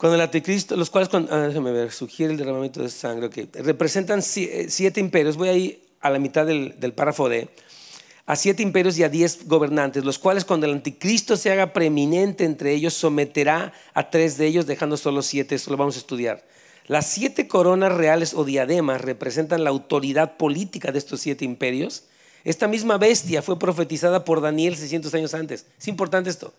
[0.02, 4.24] cuando el anticristo, los cuales, ah, déjame ver, sugiere el derramamiento de sangre, que representan
[4.36, 5.38] eh, siete imperios.
[5.38, 7.50] Voy a ir a la mitad del, del párrafo D.
[8.26, 12.46] A siete imperios y a diez gobernantes, los cuales cuando el anticristo se haga preeminente
[12.46, 15.54] entre ellos, someterá a tres de ellos, dejando solo siete.
[15.54, 16.44] Eso lo vamos a estudiar.
[16.88, 22.06] Las siete coronas reales o diademas representan la autoridad política de estos siete imperios.
[22.44, 25.68] Esta misma bestia fue profetizada por Daniel 600 años antes.
[25.80, 26.56] Es importante esto.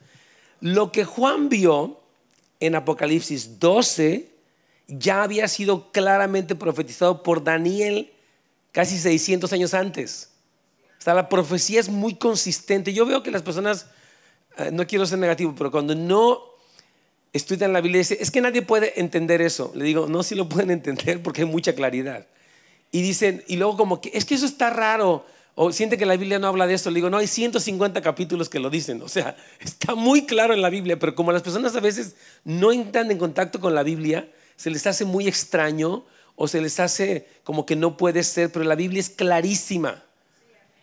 [0.60, 2.01] Lo que Juan vio
[2.62, 4.30] en Apocalipsis 12
[4.86, 8.12] ya había sido claramente profetizado por Daniel
[8.70, 10.30] casi 600 años antes.
[10.98, 12.92] O sea, la profecía es muy consistente.
[12.92, 13.86] Yo veo que las personas
[14.58, 16.40] eh, no quiero ser negativo, pero cuando no
[17.32, 19.72] estudian la Biblia, dice, es que nadie puede entender eso.
[19.74, 22.28] Le digo, no, sí lo pueden entender porque hay mucha claridad.
[22.92, 26.16] Y dicen, y luego como que, es que eso está raro, o siente que la
[26.16, 26.90] Biblia no habla de eso.
[26.90, 29.02] Le digo, no, hay 150 capítulos que lo dicen.
[29.02, 32.72] O sea, está muy claro en la Biblia, pero como las personas a veces no
[32.72, 36.04] entran en contacto con la Biblia, se les hace muy extraño
[36.36, 40.02] o se les hace como que no puede ser, pero la Biblia es clarísima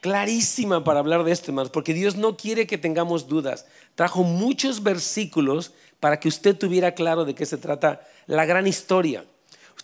[0.02, 3.66] clarísima para hablar de esto, hermanos, porque Dios no quiere que tengamos dudas.
[3.96, 9.26] Trajo muchos versículos para que usted tuviera claro de qué se trata la gran historia.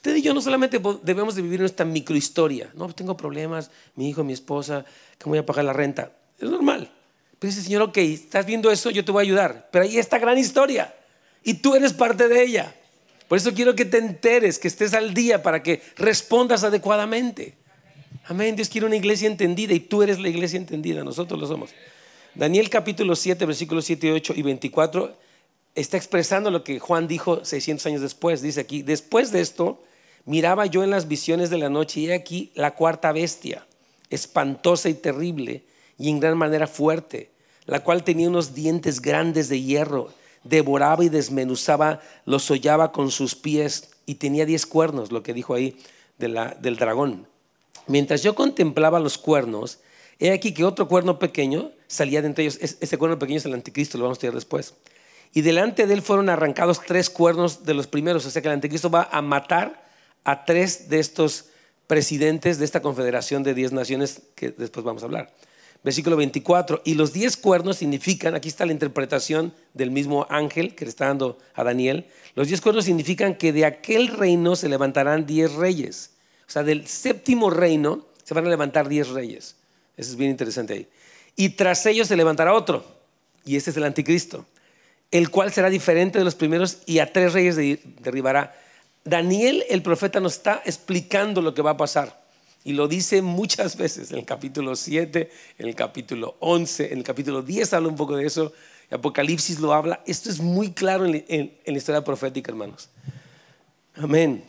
[0.06, 2.70] Usted y yo no solamente debemos de vivir nuestra microhistoria.
[2.76, 4.86] No, tengo problemas, mi hijo, mi esposa,
[5.20, 6.12] ¿cómo voy a pagar la renta?
[6.40, 6.92] Es normal.
[7.40, 9.68] Pero dice, Señor, ok, estás viendo eso, yo te voy a ayudar.
[9.72, 10.94] Pero ahí está gran historia.
[11.44, 12.76] Y tú eres parte de ella.
[13.28, 17.58] Por eso quiero que te enteres, que estés al día para que respondas adecuadamente.
[18.26, 18.56] Amén.
[18.56, 21.04] Dios quiere una iglesia entendida y tú eres la iglesia entendida.
[21.04, 21.72] Nosotros lo somos.
[22.36, 25.18] Daniel capítulo 7, versículos 7, 8 y 24
[25.74, 28.44] está expresando lo que Juan dijo 600 años después.
[28.44, 29.82] Dice aquí, después de esto,
[30.26, 33.66] miraba yo en las visiones de la noche y he aquí la cuarta bestia,
[34.10, 35.64] espantosa y terrible
[35.98, 37.32] y en gran manera fuerte,
[37.66, 40.10] la cual tenía unos dientes grandes de hierro,
[40.44, 45.54] devoraba y desmenuzaba, los hollaba con sus pies y tenía diez cuernos, lo que dijo
[45.54, 45.78] ahí
[46.18, 47.28] del dragón
[47.88, 49.80] Mientras yo contemplaba los cuernos,
[50.20, 52.58] he aquí que otro cuerno pequeño salía de entre ellos.
[52.60, 54.74] Ese cuerno pequeño es el anticristo, lo vamos a estudiar después.
[55.34, 58.26] Y delante de él fueron arrancados tres cuernos de los primeros.
[58.26, 59.85] O sea que el anticristo va a matar
[60.26, 61.46] a tres de estos
[61.88, 65.34] presidentes de esta confederación de diez naciones que después vamos a hablar.
[65.84, 66.82] Versículo 24.
[66.84, 71.06] Y los diez cuernos significan, aquí está la interpretación del mismo ángel que le está
[71.06, 72.08] dando a Daniel.
[72.34, 76.12] Los diez cuernos significan que de aquel reino se levantarán diez reyes
[76.48, 79.56] o sea, del séptimo reino se van a levantar diez reyes.
[79.98, 80.88] Eso es bien interesante ahí.
[81.36, 82.86] Y tras ellos se levantará otro,
[83.44, 84.46] y este es el anticristo,
[85.12, 87.56] el cual será diferente de los primeros y a tres reyes
[88.00, 88.56] derribará.
[89.06, 92.26] Daniel, el profeta, nos está explicando lo que va a pasar.
[92.64, 97.04] Y lo dice muchas veces en el capítulo 7, en el capítulo 11, en el
[97.04, 98.52] capítulo 10 habla un poco de eso,
[98.90, 100.02] Apocalipsis lo habla.
[100.06, 102.90] Esto es muy claro en, en la historia profética, hermanos.
[103.96, 104.44] Amén.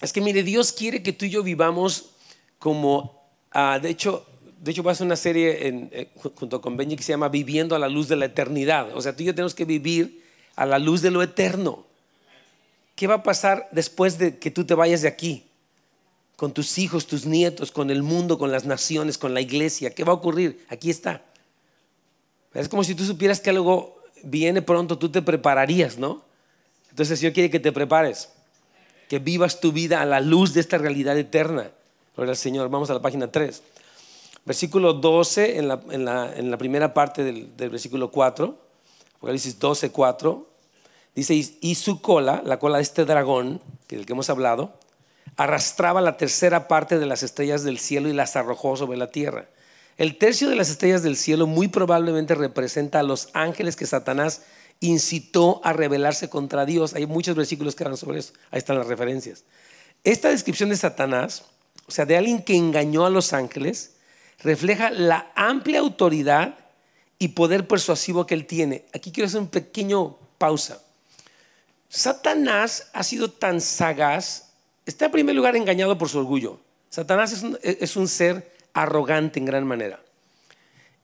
[0.00, 2.10] Es que mire, Dios quiere que tú y yo vivamos
[2.58, 4.24] como, ah, de hecho,
[4.60, 7.74] de hecho voy a hacer una serie eh, junto con Benji que se llama Viviendo
[7.74, 8.96] a la luz de la eternidad.
[8.96, 10.24] O sea, tú y yo tenemos que vivir
[10.56, 11.87] a la luz de lo eterno.
[12.98, 15.46] ¿Qué va a pasar después de que tú te vayas de aquí?
[16.34, 19.94] Con tus hijos, tus nietos, con el mundo, con las naciones, con la iglesia.
[19.94, 20.66] ¿Qué va a ocurrir?
[20.68, 21.22] Aquí está.
[22.54, 26.24] Es como si tú supieras que algo viene pronto, tú te prepararías, ¿no?
[26.90, 28.30] Entonces Señor quiere que te prepares
[29.08, 31.70] que vivas tu vida a la luz de esta realidad eterna.
[32.16, 32.68] Gloria al Señor.
[32.68, 33.62] Vamos a la página 3.
[34.44, 38.58] Versículo 12, en la, en primera parte del, versículo 4,
[39.18, 40.47] Apocalipsis 12, 4,
[41.18, 44.78] dice, y su cola, la cola de este dragón, del que hemos hablado,
[45.36, 49.48] arrastraba la tercera parte de las estrellas del cielo y las arrojó sobre la tierra.
[49.96, 54.42] El tercio de las estrellas del cielo muy probablemente representa a los ángeles que Satanás
[54.80, 56.94] incitó a rebelarse contra Dios.
[56.94, 58.32] Hay muchos versículos que hablan sobre eso.
[58.50, 59.44] Ahí están las referencias.
[60.04, 61.44] Esta descripción de Satanás,
[61.86, 63.96] o sea, de alguien que engañó a los ángeles,
[64.42, 66.56] refleja la amplia autoridad
[67.18, 68.86] y poder persuasivo que él tiene.
[68.94, 70.80] Aquí quiero hacer un pequeño pausa.
[71.88, 74.50] Satanás ha sido tan sagaz,
[74.84, 76.60] está en primer lugar engañado por su orgullo.
[76.90, 80.00] Satanás es un, ser arrogante en gran manera.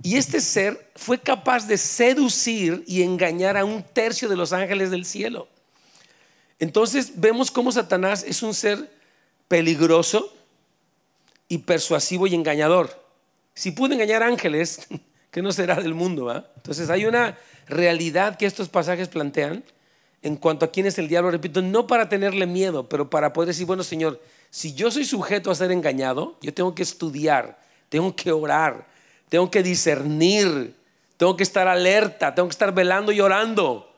[0.02, 4.90] Y este ser fue capaz de seducir y engañar a un tercio de los ángeles
[4.90, 5.48] del cielo.
[6.58, 8.90] Entonces vemos cómo Satanás es un ser
[9.48, 10.34] peligroso
[11.48, 13.02] y persuasivo y engañador.
[13.54, 14.86] Si pudo engañar ángeles,
[15.30, 16.30] ¿qué no será del mundo?
[16.30, 16.46] Ah?
[16.56, 19.64] Entonces hay una realidad que estos pasajes plantean
[20.24, 23.48] en cuanto a quién es el diablo, repito, no para tenerle miedo, pero para poder
[23.48, 27.58] decir, bueno Señor, si yo soy sujeto a ser engañado, yo tengo que estudiar,
[27.90, 28.87] tengo que orar,
[29.28, 30.74] tengo que discernir,
[31.18, 33.94] tengo que estar alerta, tengo que estar velando y orando.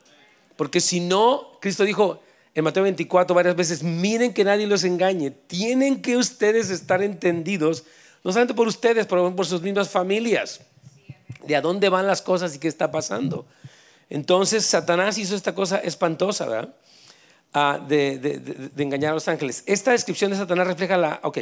[0.56, 2.20] Porque si no, Cristo dijo
[2.56, 5.30] en Mateo 24 varias veces, miren que nadie los engañe.
[5.30, 7.84] Tienen que ustedes estar entendidos,
[8.24, 10.60] no solamente por ustedes, pero por sus mismas familias,
[11.46, 13.46] de a dónde van las cosas y qué está pasando.
[14.08, 16.74] Entonces Satanás hizo esta cosa espantosa, ¿verdad?
[17.52, 19.62] Ah, de, engañar a los ángeles.
[19.66, 21.38] Esta descripción de Satanás refleja la, ok,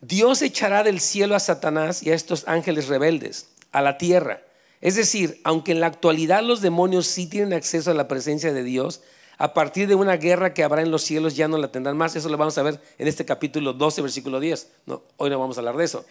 [0.00, 4.42] Dios echará del cielo a Satanás y a estos ángeles rebeldes a la tierra.
[4.80, 8.62] Es decir, aunque en la actualidad los demonios sí tienen acceso a la presencia de
[8.62, 9.02] Dios,
[9.36, 12.14] a partir de una guerra que habrá en los cielos ya no la tendrán más.
[12.16, 14.68] Eso lo vamos a ver en este capítulo 12, versículo 10.
[14.86, 16.04] No, hoy no vamos a hablar de eso.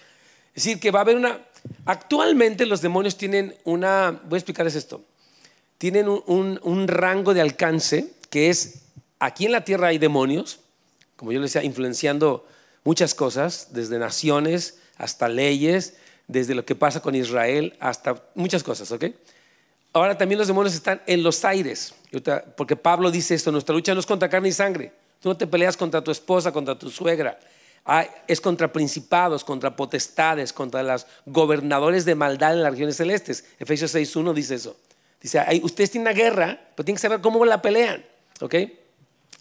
[0.54, 1.46] Es decir, que va a haber una...
[1.86, 4.12] Actualmente los demonios tienen una...
[4.12, 5.04] Voy a explicarles esto.
[5.78, 8.84] Tienen un, rango de alcance que es,
[9.20, 10.60] aquí en la tierra hay demonios,
[11.16, 12.46] como yo les decía, influenciando
[12.84, 15.96] muchas cosas, desde naciones hasta leyes,
[16.28, 19.06] desde lo que pasa con Israel hasta muchas cosas, ¿ok?
[19.94, 21.94] Ahora también los demonios están en los aires,
[22.56, 25.48] porque Pablo dice esto, nuestra lucha no es contra carne y sangre, tú no te
[25.48, 27.40] peleas contra tu esposa, contra tu suegra,
[28.28, 33.46] es contra principados, contra potestades, contra los gobernadores de maldad en las regiones celestes.
[33.60, 34.76] Efesios 6.1 dice eso.
[35.22, 38.06] Dice, ustedes tienen una guerra, pero tienen que saber cómo la pelean,
[38.40, 38.56] ¿ok?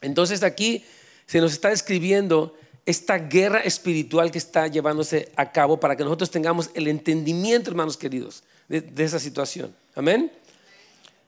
[0.01, 0.85] Entonces aquí
[1.27, 6.31] se nos está describiendo esta guerra espiritual que está llevándose a cabo para que nosotros
[6.31, 9.75] tengamos el entendimiento, hermanos queridos, de, esa situación.
[9.97, 10.33] Amén.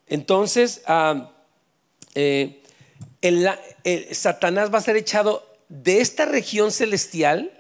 [0.07, 1.33] Entonces, ah,
[2.15, 2.63] eh,
[4.13, 7.53] Satanás va a ser echado de esta región celestial.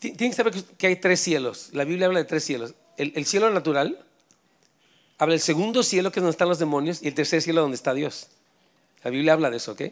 [0.00, 1.70] tienen que saber que hay tres cielos.
[1.72, 2.74] La Biblia habla de tres cielos.
[2.96, 4.04] El, el cielo natural,
[5.20, 7.74] habla del segundo cielo que es donde están los demonios y el tercer cielo donde
[7.74, 8.28] está Dios.
[9.04, 9.82] La Biblia habla de eso, ¿ok?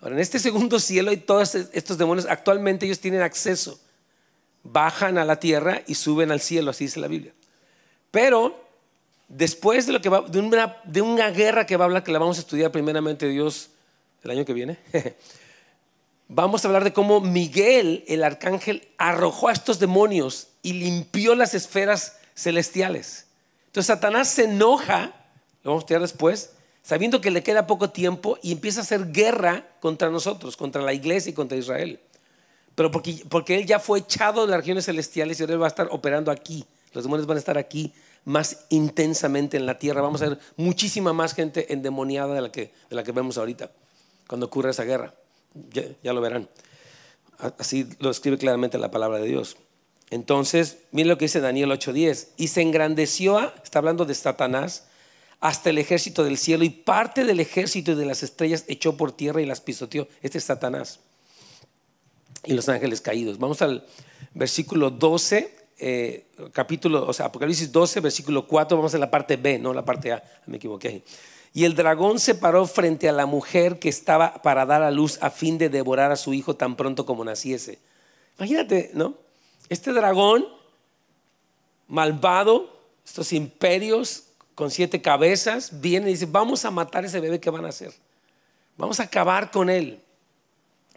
[0.00, 3.80] Ahora, en este segundo cielo hay todos estos demonios, actualmente ellos tienen acceso.
[4.62, 7.32] Bajan a la tierra y suben al cielo, así dice la Biblia.
[8.10, 8.68] Pero
[9.28, 12.12] después de, lo que va, de, una, de una guerra que va a hablar, que
[12.12, 13.70] la vamos a estudiar primeramente Dios
[14.24, 14.78] el año que viene,
[16.28, 21.54] vamos a hablar de cómo Miguel, el arcángel, arrojó a estos demonios y limpió las
[21.54, 23.25] esferas celestiales.
[23.76, 25.12] Entonces Satanás se enoja,
[25.62, 29.12] lo vamos a estudiar después, sabiendo que le queda poco tiempo y empieza a hacer
[29.12, 32.00] guerra contra nosotros, contra la iglesia y contra Israel.
[32.74, 35.66] Pero porque, porque él ya fue echado de las regiones celestiales y ahora él va
[35.66, 36.64] a estar operando aquí.
[36.94, 37.92] Los demonios van a estar aquí
[38.24, 40.00] más intensamente en la tierra.
[40.00, 43.70] Vamos a ver muchísima más gente endemoniada de la que, de la que vemos ahorita
[44.26, 45.12] cuando ocurre esa guerra.
[46.02, 46.48] Ya lo verán.
[47.58, 49.58] Así lo escribe claramente la palabra de Dios.
[50.10, 52.28] Entonces, miren lo que dice Daniel 8:10.
[52.36, 54.86] Y se engrandeció, está hablando de Satanás,
[55.40, 59.42] hasta el ejército del cielo y parte del ejército de las estrellas echó por tierra
[59.42, 60.08] y las pisoteó.
[60.22, 61.00] Este es Satanás
[62.46, 63.38] y los ángeles caídos.
[63.38, 63.84] Vamos al
[64.34, 69.58] versículo 12, eh, capítulo, o sea, Apocalipsis 12, versículo 4, vamos a la parte B,
[69.58, 71.02] no la parte A, me equivoqué.
[71.52, 75.18] Y el dragón se paró frente a la mujer que estaba para dar a luz
[75.22, 77.78] a fin de devorar a su hijo tan pronto como naciese.
[78.38, 79.25] Imagínate, ¿no?
[79.68, 80.46] Este dragón
[81.88, 82.70] malvado,
[83.04, 84.24] estos imperios
[84.54, 87.68] con siete cabezas, viene y dice, vamos a matar a ese bebé que van a
[87.68, 87.92] hacer.
[88.76, 90.00] Vamos a acabar con él.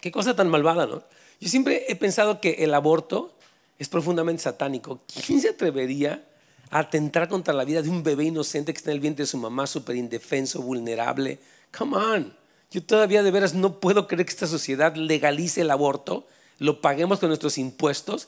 [0.01, 1.03] Qué cosa tan malvada, ¿no?
[1.39, 3.33] Yo siempre he pensado que el aborto
[3.77, 5.01] es profundamente satánico.
[5.25, 6.25] ¿Quién se atrevería
[6.69, 9.27] a atentar contra la vida de un bebé inocente que está en el vientre de
[9.27, 11.39] su mamá, súper indefenso, vulnerable?
[11.77, 12.33] Come on.
[12.71, 16.27] Yo todavía de veras no puedo creer que esta sociedad legalice el aborto,
[16.59, 18.27] lo paguemos con nuestros impuestos.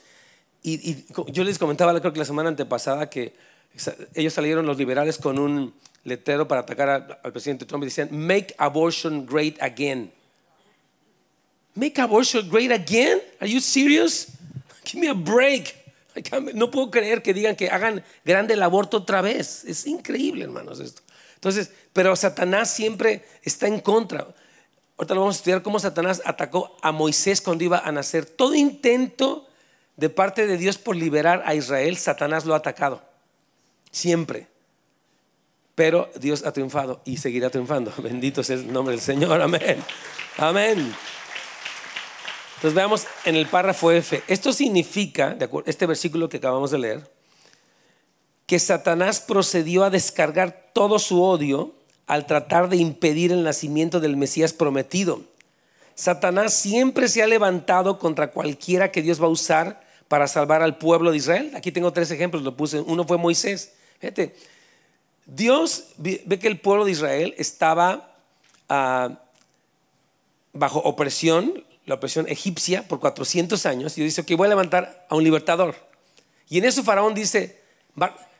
[0.64, 3.34] Y, yo les comentaba, creo que la semana antepasada, que
[4.14, 8.54] ellos salieron los liberales con un letrero para atacar al presidente Trump y decían, make
[8.58, 10.12] abortion great again.
[11.74, 13.22] Make abortion great again?
[13.40, 14.28] Are you serious?
[14.84, 15.76] Give me a break.
[16.54, 19.64] No puedo creer que digan que hagan grande el aborto otra vez.
[19.64, 21.02] Es increíble, hermanos, esto.
[21.36, 24.28] Entonces, pero Satanás siempre está en contra.
[24.98, 28.26] Ahorita lo vamos a estudiar cómo Satanás atacó a Moisés cuando iba a nacer.
[28.26, 29.48] Todo intento
[29.96, 33.02] de parte de Dios por liberar a Israel, Satanás lo ha atacado.
[33.92, 34.48] Siempre.
[35.76, 37.94] Pero Dios ha triunfado y seguirá triunfando.
[38.02, 39.42] Bendito sea el nombre del Señor.
[39.42, 39.84] Amén.
[40.38, 40.94] Amén.
[42.56, 44.22] Entonces veamos en el párrafo F.
[44.28, 47.12] Esto significa, de acuerdo, este versículo que acabamos de leer,
[48.46, 51.74] que Satanás procedió a descargar todo su odio
[52.06, 55.24] al tratar de impedir el nacimiento del Mesías prometido.
[56.02, 60.80] Satanás siempre se ha levantado contra cualquiera que Dios va a usar para salvar al
[60.80, 61.52] pueblo de Israel.
[61.56, 62.80] Aquí tengo tres ejemplos, lo puse.
[62.80, 63.74] Uno fue Moisés.
[64.00, 64.36] Fíjate,
[65.28, 68.16] Dios ve que el pueblo de Israel estaba
[68.68, 69.20] ah,
[70.54, 75.16] bajo opresión, la opresión egipcia por 400 años, y dice, que voy a levantar a
[75.16, 75.76] un libertador.
[76.50, 77.62] Y en eso Faraón dice,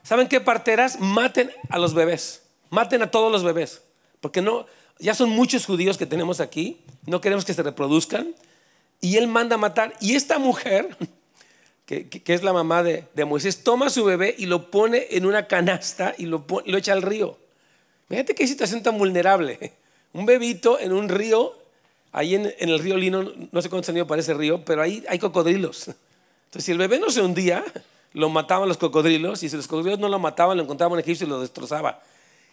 [0.02, 1.00] ¿saben qué parteras?
[1.00, 2.42] Maten a los bebés,
[2.72, 3.84] maten a todos los bebés,
[4.20, 4.66] porque no,
[5.02, 8.34] ya son muchos judíos que tenemos aquí, no queremos que se reproduzcan,
[9.02, 10.96] y él manda a matar, y esta mujer
[11.86, 15.48] que, es la mamá de, Moisés, toma a su bebé y lo pone en una
[15.48, 17.38] canasta y lo, echa al río.
[18.08, 19.74] Fíjate qué situación tan vulnerable.
[20.14, 21.54] Un bebito en un río,
[22.12, 25.18] ahí en, el río Lino, no sé cuántos años para ese río, pero ahí hay
[25.18, 25.88] cocodrilos.
[25.88, 27.64] Entonces, si el bebé no se hundía,
[28.12, 31.24] lo mataban los cocodrilos, y si los cocodrilos no lo mataban, lo encontraban en Egipto
[31.24, 32.02] y lo destrozaba.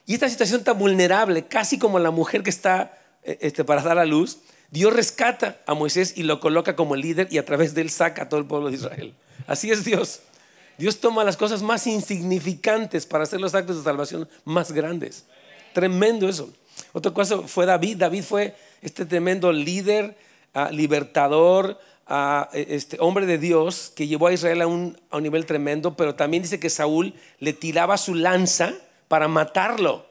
[0.08, 3.98] Y esta situación tan vulnerable, casi como la mujer que está eh, este, para dar
[3.98, 4.38] a luz,
[4.70, 8.22] Dios rescata a Moisés y lo coloca como líder y a través de él saca
[8.22, 9.14] a todo el pueblo de Israel.
[9.46, 10.20] Así es Dios.
[10.78, 15.26] Dios toma las cosas más insignificantes para hacer los actos de salvación más grandes.
[15.74, 16.50] Tremendo eso.
[16.94, 17.98] Otro caso fue David.
[17.98, 20.16] David fue este tremendo líder,
[20.54, 25.18] ah, libertador, ah, e, este hombre de Dios que llevó a Israel a un, a
[25.18, 28.72] un nivel tremendo, pero también dice que Saúl le tiraba su lanza
[29.08, 30.06] para matarlo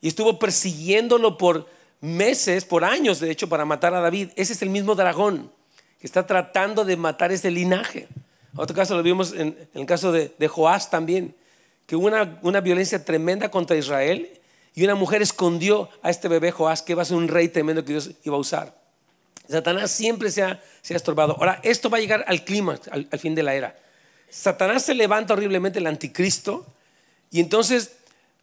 [0.00, 1.68] y estuvo persiguiéndolo por
[2.00, 4.30] meses, por años, de hecho, para matar a David.
[4.36, 5.52] Ese es el mismo dragón
[5.98, 8.08] que está tratando de matar ese linaje.
[8.56, 11.34] Otro caso lo vimos en, el caso de, Joás también,
[11.86, 14.30] que hubo una, una, violencia tremenda contra Israel
[14.74, 17.84] y una mujer escondió a este bebé Joás que iba a ser un rey tremendo
[17.84, 18.80] que Dios iba a usar.
[19.48, 21.34] Satanás siempre se ha, se ha estorbado.
[21.34, 23.76] Ahora, esto va a llegar al clima, al, al fin de la era.
[24.30, 26.64] Satanás se levanta horriblemente el anticristo
[27.30, 27.96] y entonces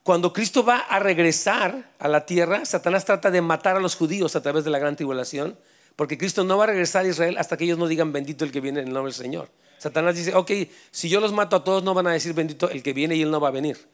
[0.07, 4.37] cuando Cristo va a regresar a la tierra, Satanás trata de matar a los judíos
[4.37, 5.57] a través de la gran tribulación,
[5.97, 8.53] porque Cristo no va a regresar a Israel hasta que ellos no digan bendito el
[8.53, 9.49] que viene en el nombre del Señor.
[9.77, 10.49] Satanás dice, ok,
[10.91, 13.21] si yo los mato a todos, no van a decir bendito el que viene y
[13.21, 13.85] él no va a venir.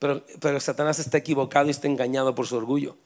[0.00, 2.96] Pero, pero Satanás está equivocado y está engañado por su orgullo.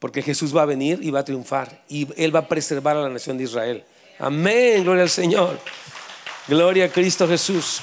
[0.00, 1.82] Porque Jesús va a venir y va a triunfar.
[1.88, 3.84] Y él va a preservar a la nación de Israel.
[4.18, 5.58] Amén, gloria al Señor.
[6.46, 7.80] Gloria a Cristo Jesús.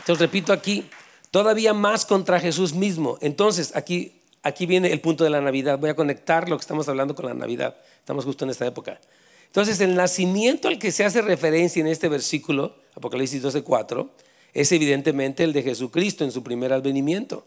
[0.00, 0.90] Entonces repito aquí,
[1.30, 3.18] todavía más contra Jesús mismo.
[3.20, 5.78] Entonces aquí, aquí viene el punto de la Navidad.
[5.78, 7.76] Voy a conectar lo que estamos hablando con la Navidad.
[7.98, 9.00] Estamos justo en esta época.
[9.46, 14.08] Entonces, el nacimiento al que se hace referencia en este versículo, Apocalipsis 12:4,
[14.54, 17.44] es evidentemente el de Jesucristo en su primer advenimiento.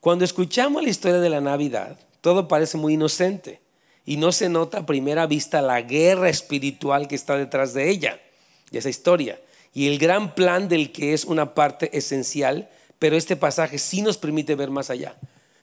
[0.00, 3.60] Cuando escuchamos la historia de la Navidad, todo parece muy inocente
[4.06, 8.20] y no se nota a primera vista la guerra espiritual que está detrás de ella,
[8.70, 9.38] de esa historia,
[9.74, 14.18] y el gran plan del que es una parte esencial, pero este pasaje sí nos
[14.18, 15.16] permite ver más allá.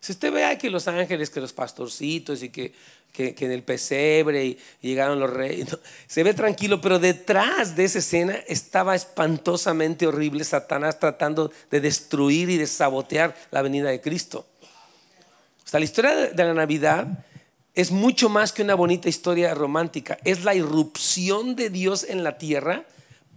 [0.06, 2.74] Si usted ve que los ángeles, que los pastorcitos y que,
[3.18, 5.68] en el pesebre llegaron los reyes,
[6.08, 12.52] se ve tranquilo, pero detrás de esa escena estaba espantosamente horrible Satanás tratando de destruir
[12.52, 14.46] y de sabotear la venida de Cristo.
[14.62, 17.26] O sea, la historia de la Navidad
[17.74, 22.38] es mucho más que una bonita historia romántica, es la irrupción de Dios en la
[22.38, 22.86] tierra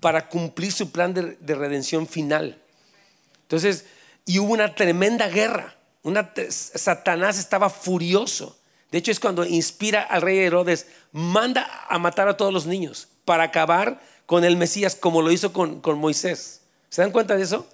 [0.01, 2.61] para cumplir su plan de, de redención final.
[3.49, 3.87] Entonces,
[4.27, 5.79] y hubo una tremenda guerra
[6.51, 8.57] Satanás estaba furioso.
[8.91, 13.09] De hecho, es cuando inspira al rey Herodes, manda a matar a todos los niños
[13.25, 16.63] para acabar con el Mesías, como lo hizo con, Moisés.
[16.89, 17.67] ¿Se dan cuenta de eso?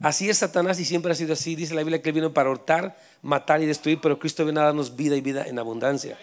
[0.00, 1.54] Así es Satanás y siempre ha sido así.
[1.54, 4.64] Dice la Biblia que él vino para hurtar, matar y destruir, pero Cristo vino a
[4.64, 6.18] darnos vida y vida en abundancia.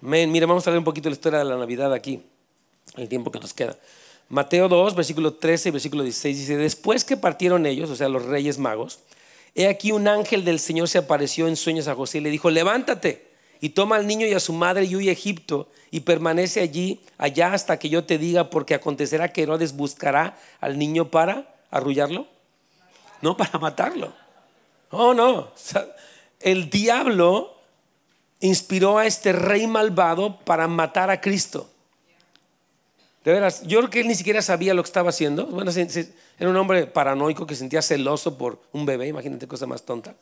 [0.00, 2.22] Men, mira, vamos a ver un poquito la historia de la Navidad aquí,
[2.96, 3.76] el tiempo que nos queda.
[4.32, 8.24] Mateo 2, versículo 13 y versículo 16 dice, después que partieron ellos, o sea, los
[8.24, 9.00] reyes magos,
[9.54, 12.50] He aquí un ángel del Señor se apareció en sueños a José y le dijo,
[12.50, 13.30] levántate
[13.60, 17.02] y toma al niño y a su madre y huye a Egipto y permanece allí,
[17.18, 22.26] allá hasta que yo te diga, porque acontecerá que Herodes buscará al niño para arrullarlo,
[23.20, 24.14] no para matarlo.
[24.90, 25.52] Oh, no.
[26.40, 27.54] El diablo
[28.40, 31.68] inspiró a este rey malvado para matar a Cristo.
[33.24, 35.46] De veras, yo creo que él ni siquiera sabía lo que estaba haciendo.
[35.46, 40.14] Bueno, era un hombre paranoico que sentía celoso por un bebé, imagínate cosa más tonta.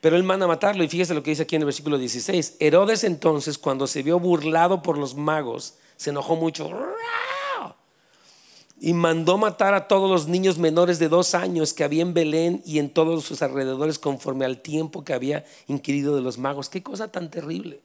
[0.00, 2.56] Pero él manda a matarlo y fíjese lo que dice aquí en el versículo 16.
[2.60, 6.70] Herodes entonces, cuando se vio burlado por los magos, se enojó mucho
[8.80, 12.62] y mandó matar a todos los niños menores de dos años que había en Belén
[12.66, 16.68] y en todos sus alrededores conforme al tiempo que había inquirido de los magos.
[16.68, 17.80] Qué cosa tan terrible.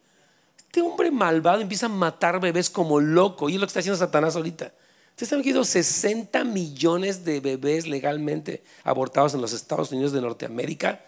[0.72, 3.49] Este hombre malvado empieza a matar bebés como loco.
[3.49, 4.72] Y es lo que está haciendo Satanás ahorita.
[5.09, 10.22] Ustedes saben que hay 60 millones de bebés legalmente abortados en los Estados Unidos de
[10.22, 11.01] Norteamérica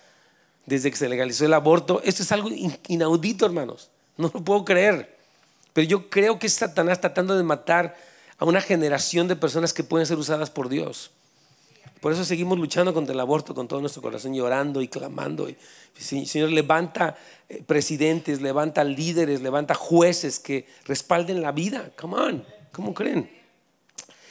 [0.66, 2.02] desde que se legalizó el aborto.
[2.04, 2.50] Esto es algo
[2.90, 3.90] inaudito, hermanos.
[4.18, 5.16] No lo puedo creer.
[5.72, 7.96] Pero yo creo que es Satanás tratando de matar
[8.40, 11.12] a una generación de personas que pueden ser usadas por Dios.
[12.00, 15.48] Por eso seguimos luchando contra el aborto con todo nuestro corazón, llorando y clamando.
[15.98, 17.16] Señor, levanta
[17.48, 21.92] eh, presidentes, levanta líderes, levanta jueces que respalden la vida.
[21.98, 23.30] Come on, ¿cómo creen?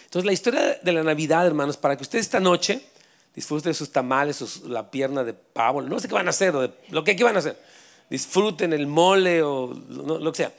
[0.05, 2.83] Entonces, la historia de la Navidad, hermanos, para que ustedes esta noche
[3.35, 6.53] disfruten de sus tamales, la pierna de pavo, no sé qué van a hacer,
[6.91, 7.59] lo que, van a hacer.
[8.11, 10.53] Disfruten el mole o lo, que sea.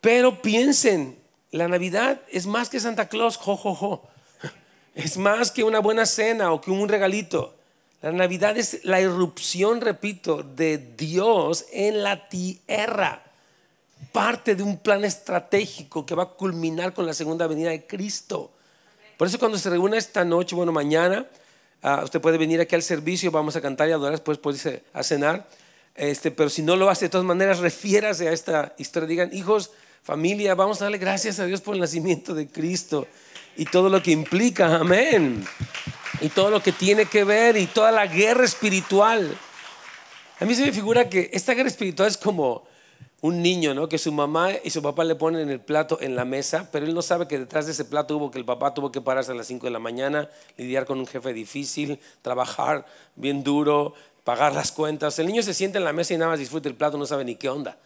[0.00, 1.18] Pero piensen,
[1.50, 4.08] la Navidad es más que Santa Claus, jo, jo, jo.
[4.94, 7.54] Es más que una buena cena o que un regalito.
[8.00, 13.22] La Navidad es la irrupción, repito, de Dios en la tierra.
[14.12, 18.52] Parte de un plan estratégico que va a culminar con la segunda venida de Cristo.
[19.16, 21.26] Por eso cuando se reúne esta noche, bueno, mañana,
[21.82, 24.84] ah, usted puede venir aquí al servicio, vamos a cantar y adorar, después puede irse
[24.92, 25.48] a cenar.
[25.94, 29.08] Este, pero si no lo hace, de todas maneras, refiérase a esta historia.
[29.08, 29.70] Digan, hijos,
[30.04, 33.06] Familia, vamos a darle gracias a Dios por el nacimiento de Cristo
[33.56, 35.42] y todo lo que implica, amén.
[36.20, 39.34] Y todo lo que tiene que ver y toda la guerra espiritual.
[40.40, 42.64] A mí se me figura que esta guerra espiritual es como
[43.22, 43.88] un niño, ¿no?
[43.88, 46.92] Que su mamá y su papá le ponen el plato en la mesa, pero él
[46.92, 49.34] no sabe que detrás de ese plato hubo que el papá tuvo que pararse a
[49.34, 50.28] las 5 de la mañana,
[50.58, 52.84] lidiar con un jefe difícil, trabajar
[53.16, 55.18] bien duro, pagar las cuentas.
[55.18, 57.24] El niño se sienta en la mesa y nada más disfruta el plato, no sabe
[57.24, 57.78] ni qué onda.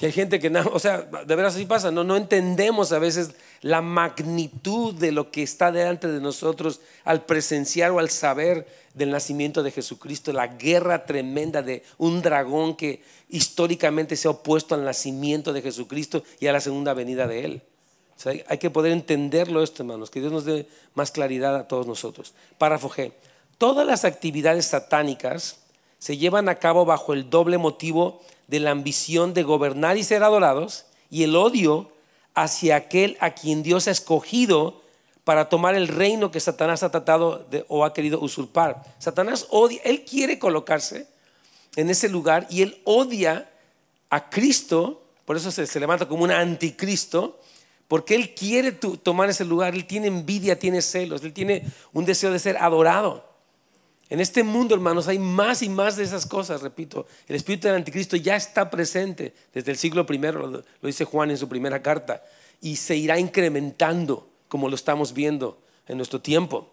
[0.00, 3.30] Y hay gente que, o sea, de veras así pasa, no, no entendemos a veces
[3.60, 9.10] la magnitud de lo que está delante de nosotros al presenciar o al saber del
[9.10, 14.84] nacimiento de Jesucristo, la guerra tremenda de un dragón que históricamente se ha opuesto al
[14.84, 17.62] nacimiento de Jesucristo y a la segunda venida de Él.
[18.48, 22.34] hay que poder entenderlo esto, hermanos, que Dios nos dé más claridad a todos nosotros.
[22.58, 23.12] Párrafo G.
[23.58, 25.58] Todas las actividades satánicas
[25.98, 30.22] se llevan a cabo bajo el doble motivo de la ambición de gobernar y ser
[30.22, 31.90] adorados y el odio
[32.34, 34.82] hacia aquel a quien Dios ha escogido
[35.24, 38.82] para tomar el reino que Satanás ha tratado o ha querido usurpar.
[38.98, 41.06] Satanás odia, él quiere colocarse
[41.76, 43.50] en ese lugar y él odia
[44.10, 47.40] a Cristo, por eso se, se levanta como un anticristo,
[47.88, 52.30] porque él quiere tomar ese lugar, él tiene envidia, tiene celos, él tiene un deseo
[52.30, 53.33] de ser adorado.
[54.10, 57.06] En este mundo, hermanos, hay más y más de esas cosas, repito.
[57.26, 61.38] El espíritu del anticristo ya está presente desde el siglo I, lo, dice Juan en
[61.38, 62.22] su primera carta,
[62.60, 66.70] y se irá incrementando como lo estamos viendo en nuestro tiempo.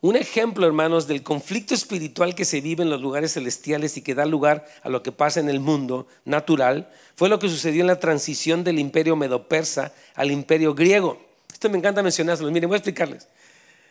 [0.00, 4.14] Un ejemplo, hermanos, del conflicto espiritual que se vive en los lugares celestiales y que
[4.14, 7.86] da lugar a lo que pasa en el mundo natural fue lo que sucedió en
[7.86, 11.18] la transición del imperio medo-persa al imperio griego.
[11.52, 12.50] Esto me encanta mencionarlo.
[12.50, 13.28] Miren, voy a explicarles.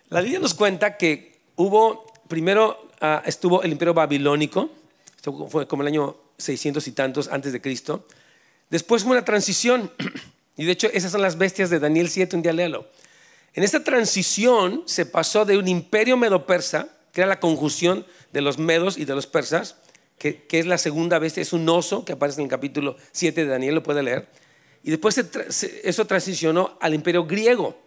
[0.09, 4.69] La Biblia nos cuenta que hubo primero ah, estuvo el imperio babilónico,
[5.15, 8.05] esto fue como el año 600 y tantos antes de Cristo.
[8.69, 9.91] Después hubo una transición,
[10.57, 12.87] y de hecho esas son las bestias de Daniel 7, un día léalo.
[13.53, 18.57] En esta transición se pasó de un imperio medo-persa, que era la conjunción de los
[18.57, 19.77] medos y de los persas,
[20.17, 23.49] que, es la segunda bestia, es un oso que aparece en el capítulo 7 de
[23.49, 24.27] Daniel, lo puede leer.
[24.83, 27.77] Y después eso transicionó al imperio griego,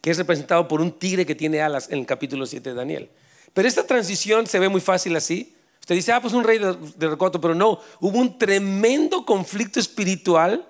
[0.00, 3.10] que es representado por un tigre que tiene alas en el capítulo 7 de Daniel.
[3.54, 5.54] Pero esta transición se ve muy fácil así.
[5.80, 10.66] Usted dice, ah, pues un rey de, de pero no, hubo un tremendo conflicto espiritual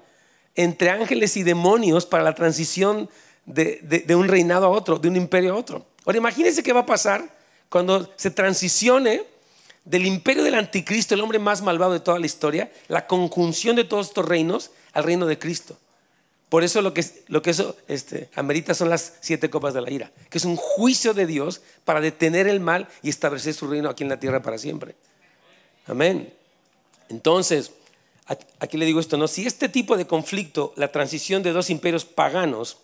[0.55, 3.09] entre ángeles y demonios para la transición
[3.47, 5.87] de, un reinado a otro, de un imperio a otro.
[6.05, 7.37] Ahora imagínense qué va a pasar
[7.68, 9.24] cuando se transicione
[9.85, 13.85] del imperio del anticristo, el hombre más malvado de toda la historia, la conjunción de
[13.85, 15.76] todos estos reinos al reino de Cristo.
[16.55, 19.91] Por eso lo que, lo que eso este, amerita son las siete copas de la
[19.91, 23.91] ira, que es un juicio de Dios para detener el mal y establecer su reino
[23.91, 24.95] aquí en la tierra para siempre.
[25.89, 26.33] Amén.
[27.09, 27.73] Entonces,
[28.61, 29.27] aquí le digo esto, ¿no?
[29.27, 32.77] Si este tipo de conflicto, la transición de dos imperios paganos,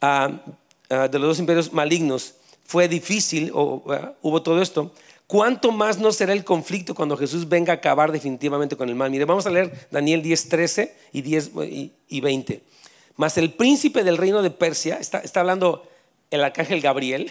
[0.00, 2.34] de los dos imperios malignos,
[2.64, 3.84] fue difícil, o
[4.22, 4.92] hubo todo esto,
[5.28, 9.08] ¿cuánto más no será el conflicto cuando Jesús venga a acabar definitivamente con el mal?
[9.08, 11.52] Mire, vamos a leer Daniel 10, 13 y 10
[12.08, 12.66] y 20.
[13.18, 15.90] Mas el príncipe del reino de Persia, está, hablando
[16.30, 17.28] el arcángel Gabriel,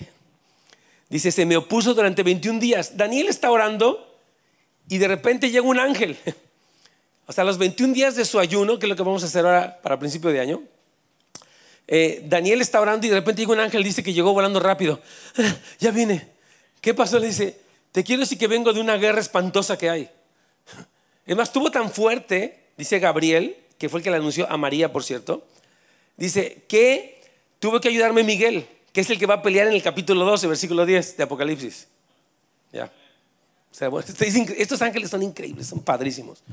[1.08, 2.98] dice, se me opuso durante 21 días.
[2.98, 4.20] Daniel está orando
[4.90, 6.18] y de repente llega un ángel.
[7.28, 9.80] Hasta los 21 días de su ayuno, que es lo que vamos a hacer ahora
[9.82, 10.62] para principio de año.
[11.88, 15.00] Eh, Daniel está orando y de repente llega un ángel, dice que llegó volando rápido.
[15.80, 16.28] ya viene.
[16.82, 17.18] ¿Qué pasó?
[17.18, 17.62] Le dice,
[17.94, 20.10] te quiero decir que vengo de una guerra espantosa que hay.
[21.26, 24.94] Es más, estuvo tan fuerte, dice Gabriel, que fue el que le anunció a María,
[24.94, 25.46] por cierto,
[26.18, 27.22] Dice que
[27.60, 30.48] tuvo que ayudarme Miguel, que es el que va a pelear en el capítulo 12,
[30.48, 31.88] versículo 10 de Apocalipsis.
[32.74, 32.92] Ya.
[34.58, 36.44] estos ángeles son increíbles, son padrísimos.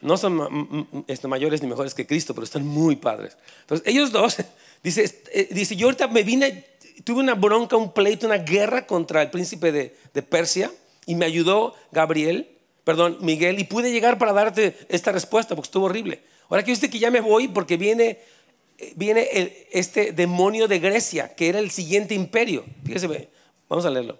[0.00, 3.36] No son este, mayores ni mejores que Cristo, pero están muy padres.
[3.62, 4.36] Entonces, ellos dos,
[4.82, 6.66] dice, eh, dice yo ahorita me vine,
[7.04, 10.70] tuve una bronca, un pleito, una guerra contra el príncipe de, de Persia
[11.06, 12.48] y me ayudó Gabriel,
[12.84, 16.22] perdón, Miguel, y pude llegar para darte esta respuesta porque estuvo horrible.
[16.48, 18.20] Ahora que usted que ya me voy porque viene
[18.96, 19.28] viene
[19.72, 22.64] este demonio de Grecia, que era el siguiente imperio.
[22.84, 23.28] Fíjese,
[23.68, 24.18] vamos a leerlo.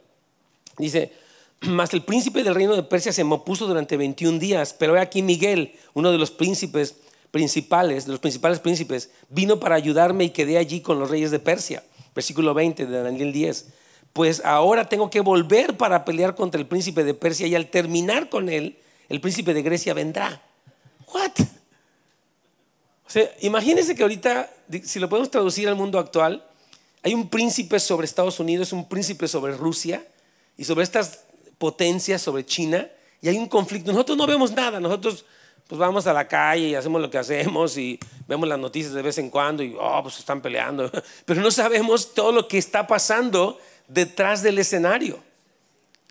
[0.78, 1.12] Dice,
[1.60, 5.00] mas el príncipe del reino de Persia se me opuso durante 21 días, pero he
[5.00, 6.96] aquí Miguel, uno de los príncipes
[7.30, 11.38] principales, de los principales príncipes, vino para ayudarme y quedé allí con los reyes de
[11.38, 11.82] Persia.
[12.14, 13.66] Versículo 20 de Daniel 10.
[14.12, 18.28] Pues ahora tengo que volver para pelear contra el príncipe de Persia y al terminar
[18.28, 18.78] con él,
[19.08, 20.42] el príncipe de Grecia vendrá.
[21.12, 21.32] What?
[23.08, 24.50] O sea, imagínense que ahorita,
[24.84, 26.44] si lo podemos traducir al mundo actual,
[27.02, 30.06] hay un príncipe sobre Estados Unidos, un príncipe sobre Rusia
[30.58, 31.20] y sobre estas
[31.56, 32.86] potencias, sobre China,
[33.22, 33.92] y hay un conflicto.
[33.92, 35.24] Nosotros no vemos nada, nosotros
[35.66, 39.02] pues vamos a la calle y hacemos lo que hacemos y vemos las noticias de
[39.02, 40.90] vez en cuando y, oh, pues están peleando.
[41.24, 45.22] Pero no sabemos todo lo que está pasando detrás del escenario.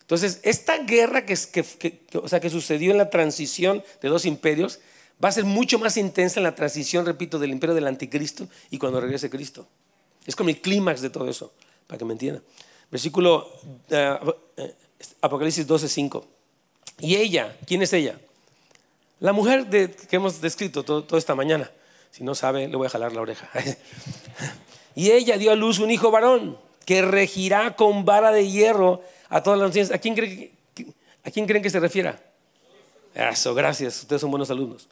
[0.02, 1.34] Entonces, esta guerra que,
[2.16, 4.80] o sea, que sucedió en la transición de dos imperios
[5.24, 8.78] va a ser mucho más intensa en la transición, repito, del imperio del anticristo y
[8.78, 9.68] cuando regrese Cristo.
[10.26, 11.54] Es como el clímax de todo eso,
[11.88, 12.44] para que me entiendan.
[12.92, 13.52] Versículo
[13.90, 14.32] uh,
[15.22, 16.24] Apocalipsis 12:5.
[17.00, 18.20] Y ella, ¿quién es ella?
[19.20, 21.72] La mujer que hemos descrito toda esta mañana.
[22.12, 23.50] Si no sabe, le voy a jalar la oreja.
[24.96, 29.44] y ella dio a luz un hijo varón que regirá con vara de hierro a
[29.44, 29.92] todas las naciones.
[29.92, 30.52] ¿A quién, creen,
[31.24, 32.20] ¿A quién creen que se refiera?
[33.14, 34.02] Eso, gracias.
[34.02, 34.88] Ustedes son buenos alumnos.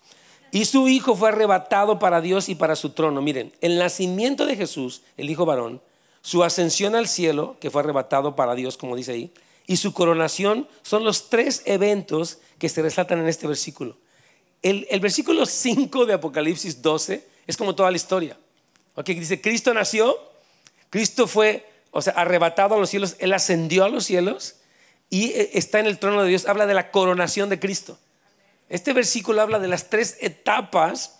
[0.51, 3.21] Y su hijo fue arrebatado para Dios y para su trono.
[3.21, 5.81] Miren, el nacimiento de Jesús, el hijo varón,
[6.21, 9.31] su ascensión al cielo, que fue arrebatado para Dios, como dice ahí,
[9.67, 13.97] y su coronación son los tres eventos que se resaltan en este versículo.
[14.61, 18.37] El, versículo 5 de Apocalipsis 12 es como toda la historia.
[18.95, 19.05] ¿Ok?
[19.09, 20.17] Dice, Cristo nació,
[20.89, 24.55] Cristo fue, o sea, arrebatado a los cielos, Él ascendió a los cielos
[25.11, 26.47] y eh, está en el trono de Dios.
[26.47, 27.99] Habla de la coronación de Cristo.
[28.69, 31.19] Este versículo habla de las tres etapas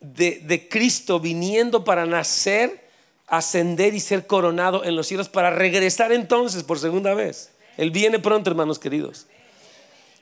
[0.00, 2.88] de, Cristo viniendo para nacer,
[3.26, 7.50] ascender y ser coronado en los cielos para regresar entonces por segunda vez.
[7.76, 9.26] Él viene pronto, hermanos queridos.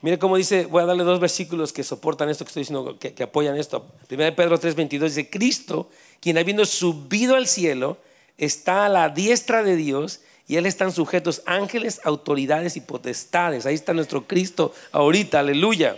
[0.03, 3.23] Mire cómo dice, voy a darle dos versículos que soportan esto que estoy diciendo, que,
[3.23, 3.87] apoyan esto.
[4.09, 5.89] Primero de Pedro 3:22 dice, Cristo,
[6.21, 7.99] quien habiendo subido al cielo,
[8.37, 13.65] está a la diestra de Dios y él están sujetos ángeles, autoridades y potestades.
[13.65, 15.97] Ahí está nuestro Cristo ahorita, aleluya.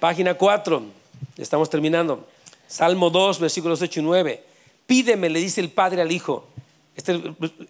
[0.00, 0.82] Página 4,
[1.38, 2.26] estamos terminando.
[2.68, 4.44] Salmo 2, versículos 8 y 9.
[4.86, 6.46] Pídeme, le dice el Padre al Hijo.
[6.96, 7.20] Este,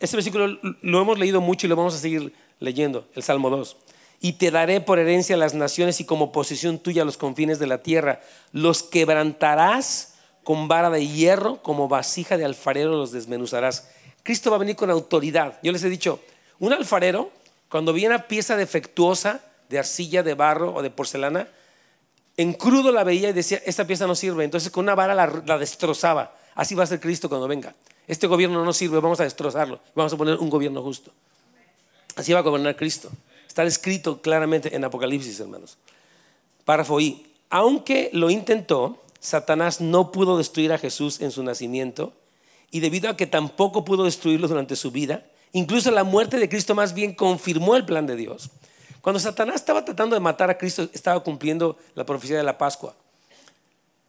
[0.00, 3.76] este versículo lo hemos leído mucho y lo vamos a seguir leyendo, el Salmo 2
[4.20, 7.82] y te daré por herencia las naciones y como posesión tuya los confines de la
[7.82, 8.20] tierra.
[8.52, 13.90] Los quebrantarás con vara de hierro, como vasija de alfarero los desmenuzarás.
[14.22, 15.58] Cristo va a venir con autoridad.
[15.62, 16.20] Yo les he dicho,
[16.58, 17.30] un alfarero,
[17.68, 21.48] cuando viene una pieza defectuosa de arcilla, de barro o de porcelana,
[22.36, 24.44] en crudo la veía y decía, esta pieza no sirve.
[24.44, 26.36] Entonces con una vara la, destrozaba.
[26.54, 27.74] Así va a ser Cristo cuando venga.
[28.06, 29.80] Este gobierno no sirve, vamos a destrozarlo.
[29.94, 31.12] Vamos a poner un gobierno justo.
[32.14, 33.10] Así va a gobernar Cristo.
[33.46, 35.76] Está escrito claramente en Apocalipsis, hermanos.
[36.64, 37.26] Párrafo I.
[37.50, 42.12] Aunque lo intentó, Satanás no pudo destruir a Jesús en su nacimiento
[42.70, 46.74] y debido a que tampoco pudo destruirlo durante su vida, incluso la muerte de Cristo
[46.74, 48.50] más bien confirmó el plan de Dios.
[49.06, 52.96] Cuando Satanás estaba tratando de matar a Cristo, estaba cumpliendo la profecía de la Pascua.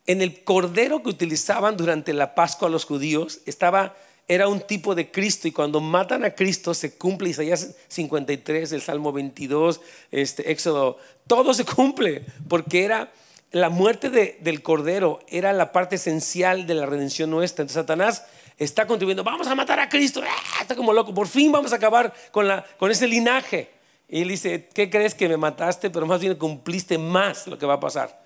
[0.08, 3.96] En el cordero que utilizaban durante la Pascua los judíos estaba
[4.28, 8.82] era un tipo de Cristo y cuando matan a Cristo se cumple Isaías 53, el
[8.82, 13.12] Salmo 22, este, Éxodo, todo se cumple porque era
[13.52, 17.62] la muerte del Cordero, era la parte esencial de la redención nuestra.
[17.62, 18.26] Entonces Satanás
[18.58, 20.62] está contribuyendo, vamos a matar a Cristo, ¡Ah!
[20.62, 23.77] está como loco, por fin vamos a acabar con, la, con ese linaje.
[24.10, 25.90] Y él dice, ¿qué crees que me mataste?
[25.90, 28.22] Pero más bien cumpliste más lo que va a pasar.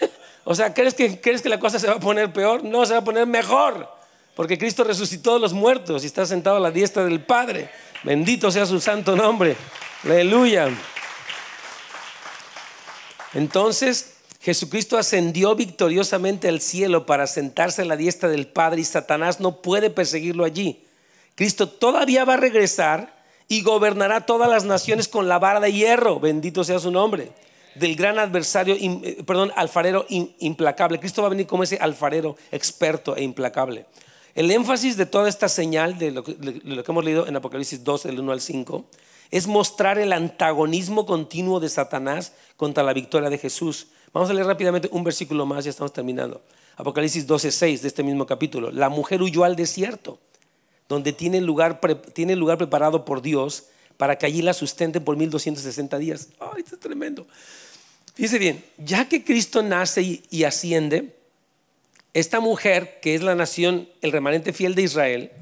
[0.44, 2.62] o sea, ¿crees que, ¿crees que la cosa se va a poner peor?
[2.62, 3.88] No, se va a poner mejor.
[4.36, 7.70] Porque Cristo resucitó a los muertos y está sentado a la diestra del Padre.
[8.04, 9.56] Bendito sea su santo nombre.
[10.04, 10.68] Aleluya.
[13.34, 19.40] Entonces, Jesucristo ascendió victoriosamente al cielo para sentarse a la diestra del Padre y Satanás
[19.40, 20.86] no puede perseguirlo allí.
[21.34, 23.15] Cristo todavía va a regresar
[23.48, 26.20] y gobernará todas las naciones con la vara de hierro.
[26.20, 27.32] Bendito sea su nombre.
[27.74, 30.98] Del gran adversario, eh, perdón, alfarero implacable.
[30.98, 33.86] Cristo va a venir como ese alfarero experto e implacable.
[34.34, 36.36] El énfasis de toda esta señal, de lo, que,
[36.86, 38.84] hemos leído en Apocalipsis 2, del 1 al 5,
[39.30, 43.88] es mostrar el antagonismo continuo de Satanás contra la victoria de Jesús.
[44.12, 46.42] Vamos a leer rápidamente un versículo más, ya estamos terminando.
[46.76, 48.70] Apocalipsis 12, 6 de este mismo capítulo.
[48.70, 50.18] La mujer huyó al desierto,
[50.88, 51.80] donde tiene lugar,
[52.12, 53.66] tiene lugar preparado por Dios
[53.96, 56.28] para que allí la sustenten por 1260 días.
[56.38, 57.26] ¡Ay, esto es tremendo!
[58.14, 61.16] Fíjese bien, ya que Cristo nace y asciende,
[62.16, 65.32] esta mujer, que es la nación, el remanente fiel de Israel,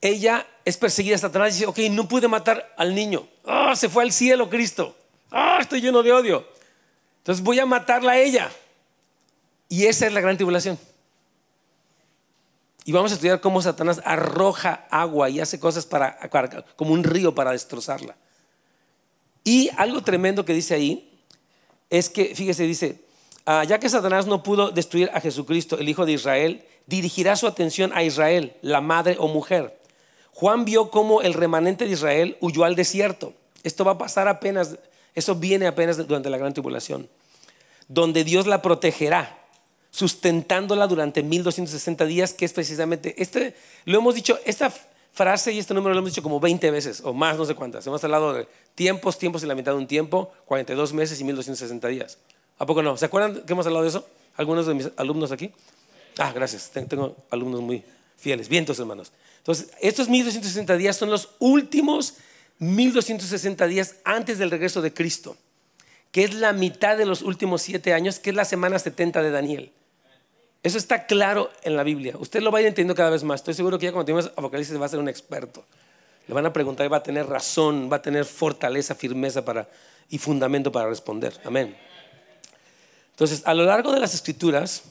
[0.00, 1.16] ella es perseguida.
[1.16, 3.28] Satanás dice, ok, no pude matar al niño.
[3.44, 4.96] Ah, se fue al cielo Cristo.
[5.30, 6.44] Ah, estoy lleno de odio.
[7.18, 8.50] Entonces voy a matarla a ella.
[9.68, 10.76] Y esa es la gran tribulación.
[12.84, 16.18] Y vamos a estudiar cómo Satanás arroja agua y hace cosas para,
[16.76, 18.16] como un río para destrozarla.
[19.44, 21.10] Y algo tremendo que dice ahí
[21.88, 23.04] es que, fíjese, dice,
[23.46, 27.46] Ah, ya que Satanás no pudo destruir a Jesucristo, el Hijo de Israel, dirigirá su
[27.46, 29.76] atención a Israel, la madre o mujer.
[30.32, 33.32] Juan vio cómo el remanente de Israel huyó al desierto.
[33.64, 34.76] Esto va a pasar apenas,
[35.16, 37.08] eso viene apenas durante la gran tribulación.
[37.88, 39.39] donde Dios la protegerá,
[39.90, 44.72] sustentándola durante 1260 días, que es precisamente, este, lo hemos dicho, esta
[45.12, 47.86] frase y este número lo hemos dicho como 20 veces o más, no sé cuántas.
[47.86, 51.88] Hemos hablado de tiempos, tiempos y la mitad de un tiempo, 42 meses y 1260
[51.88, 52.18] días.
[52.58, 52.96] ¿A poco no?
[52.96, 54.06] ¿Se acuerdan que hemos hablado de eso?
[54.36, 55.50] ¿Algunos de mis alumnos aquí?
[56.18, 56.70] Ah, gracias.
[56.70, 57.82] Tengo alumnos muy
[58.16, 58.48] fieles.
[58.48, 59.12] Vientos, hermanos.
[59.38, 62.14] Entonces, estos 1260 días son los últimos
[62.58, 65.36] 1260 días antes del regreso de Cristo,
[66.12, 69.30] que es la mitad de los últimos siete años, que es la semana 70 de
[69.30, 69.72] Daniel.
[70.62, 72.14] Eso está claro en la Biblia.
[72.18, 73.40] Usted lo va a ir entendiendo cada vez más.
[73.40, 75.64] Estoy seguro que ya cuando tenemos Apocalipsis va a ser un experto.
[76.28, 79.68] Le van a preguntar y va a tener razón, va a tener fortaleza, firmeza para,
[80.10, 81.32] y fundamento para responder.
[81.44, 81.76] Amén.
[83.12, 84.82] Entonces, a lo largo de las escrituras,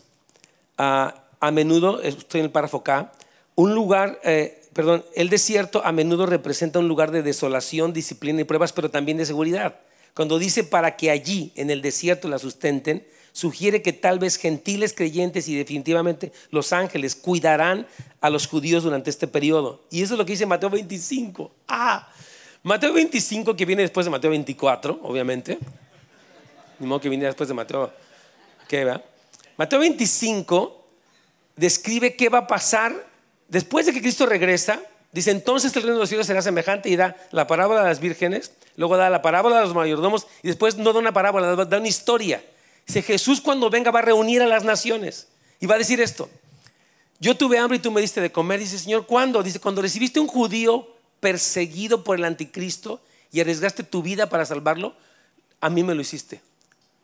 [0.78, 1.14] a,
[1.52, 3.12] menudo, estoy en el párrafo K,
[3.56, 8.44] un lugar, eh, perdón, el desierto a menudo representa un lugar de desolación, disciplina y
[8.44, 9.76] pruebas, pero también de seguridad.
[10.16, 13.06] Cuando dice para que allí, en el desierto, la sustenten,
[13.40, 17.88] sugiere que tal vez gentiles creyentes y definitivamente los ángeles cuidarán
[18.20, 19.82] a los judíos durante este periodo.
[19.90, 21.50] Y eso es lo que dice Mateo 25.
[21.70, 22.10] Ah,
[22.64, 25.58] Mateo 25 que viene después de Mateo 24, obviamente.
[26.80, 27.94] Ni modo que viene después de Mateo.
[28.68, 29.02] ¿Qué va?
[29.56, 30.86] Mateo 25
[31.56, 32.94] describe qué va a pasar
[33.48, 34.82] después de que Cristo regresa.
[35.14, 38.02] Dice, entonces el reino de los cielos será semejante y da la parábola de las
[38.02, 41.78] vírgenes, luego da la parábola de los mayordomos y después no da una parábola, da
[41.78, 42.44] una historia
[42.90, 45.28] Dice, Jesús cuando venga va a reunir a las naciones
[45.60, 46.28] y va a decir esto.
[47.20, 48.60] Yo tuve hambre y tú me diste de comer.
[48.60, 49.44] Dice, Señor, ¿cuándo?
[49.44, 50.88] Dice, cuando recibiste un judío
[51.20, 53.00] perseguido por el anticristo
[53.32, 54.96] y arriesgaste tu vida para salvarlo,
[55.62, 56.42] a mí me lo hiciste.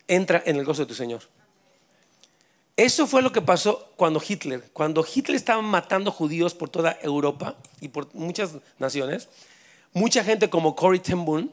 [0.08, 1.22] Entra en el gozo de tu Señor.
[2.76, 7.58] Eso fue lo que pasó cuando Hitler, cuando Hitler estaba matando judíos por toda Europa
[7.80, 9.28] y por muchas naciones,
[9.94, 11.52] mucha gente como Corey ten Boom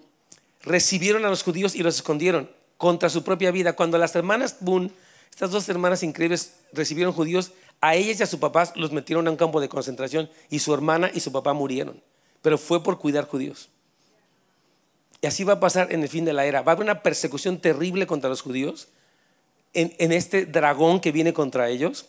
[0.63, 2.49] recibieron a los judíos y los escondieron
[2.83, 3.75] contra su propia vida.
[3.75, 4.91] Cuando las hermanas Boone,
[5.31, 9.31] estas dos hermanas increíbles, recibieron judíos, a ellas y a su papá los metieron a
[9.31, 12.03] un campo de concentración y su hermana y su papá murieron.
[12.43, 13.69] Pero fue por cuidar judíos.
[15.21, 16.63] Y así va a pasar en el fin de la era.
[16.63, 18.89] Va a haber una persecución terrible contra los judíos
[19.75, 22.07] en, este dragón que viene contra ellos.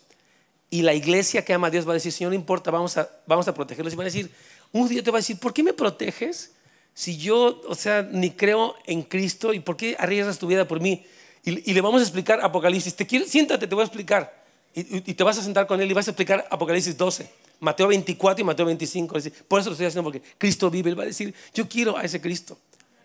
[0.70, 3.08] Y la iglesia que ama a Dios va a decir, Señor, no importa, vamos a,
[3.28, 3.92] vamos a protegerlos.
[3.92, 4.28] Y van a decir,
[4.72, 6.50] un judío te va a decir, ¿por qué me proteges?
[6.94, 10.80] Si yo, o sea, ni creo en Cristo y por qué arriesgas tu vida por
[10.80, 11.04] mí?
[11.44, 12.94] Y, le vamos a explicar Apocalipsis.
[12.94, 14.44] Te quiero, siéntate, te voy a explicar.
[14.74, 17.28] Y, te vas a sentar con él y vas a explicar Apocalipsis 12,
[17.60, 19.16] Mateo 24 y Mateo 25.
[19.46, 20.88] Por eso lo estoy haciendo porque Cristo vive.
[20.88, 22.56] Él va a decir, yo quiero a ese Cristo.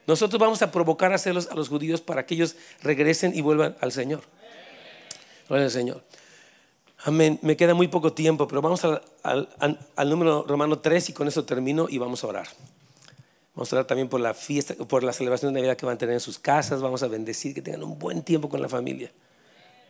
[0.07, 3.75] Nosotros vamos a provocar a hacerlos a los judíos para que ellos regresen y vuelvan
[3.81, 4.21] al Señor.
[5.47, 6.03] Gloria al Señor.
[7.03, 7.39] Amén.
[7.41, 9.01] Me queda muy poco tiempo, pero vamos al,
[9.95, 12.47] al número romano 3 y con eso termino y vamos a orar.
[13.59, 15.97] Vamos a orar también por la fiesta, por la celebración de Navidad que van a
[15.97, 16.79] tener en sus casas.
[16.79, 19.11] Vamos a bendecir, que tengan un buen tiempo con la familia.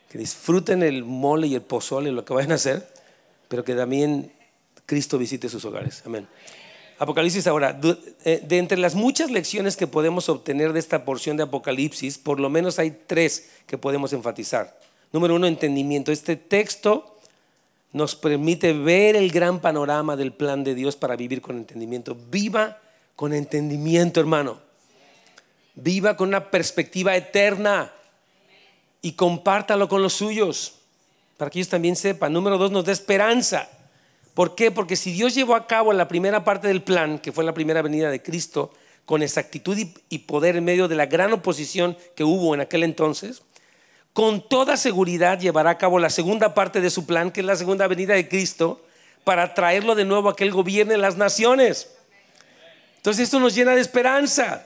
[0.09, 2.91] Que disfruten el mole y el pozole, lo que vayan a hacer,
[3.47, 4.31] pero que también
[4.87, 6.01] Cristo visite sus hogares.
[6.03, 6.27] Amén.
[6.97, 7.79] Apocalipsis ahora,
[8.25, 12.39] eh, de entre las muchas lecciones que podemos obtener de esta porción de Apocalipsis, por
[12.39, 14.79] lo menos hay tres que podemos enfatizar.
[15.13, 16.11] Número uno, entendimiento.
[16.11, 17.19] Este texto
[17.93, 22.17] nos permite ver el gran panorama del plan de Dios para vivir con entendimiento.
[22.31, 22.79] Viva
[23.19, 24.61] con entendimiento, hermano.
[25.75, 27.91] Viva con una perspectiva eterna
[29.01, 30.75] y compártalo con los suyos
[31.35, 32.31] para que ellos también sepan.
[32.31, 33.67] Número dos, nos da esperanza.
[34.33, 34.71] ¿Por qué?
[34.71, 37.81] Porque si Dios llevó a cabo la primera parte del plan, que fue la primera
[37.81, 38.71] venida de Cristo,
[39.03, 43.41] con exactitud y poder en medio de la gran oposición que hubo en aquel entonces,
[44.13, 47.57] con toda seguridad llevará a cabo la segunda parte de su plan, que es la
[47.57, 48.81] segunda venida de Cristo,
[49.25, 51.98] para traerlo de nuevo a que Él gobierne las naciones.
[52.99, 54.65] Entonces esto nos llena de esperanza.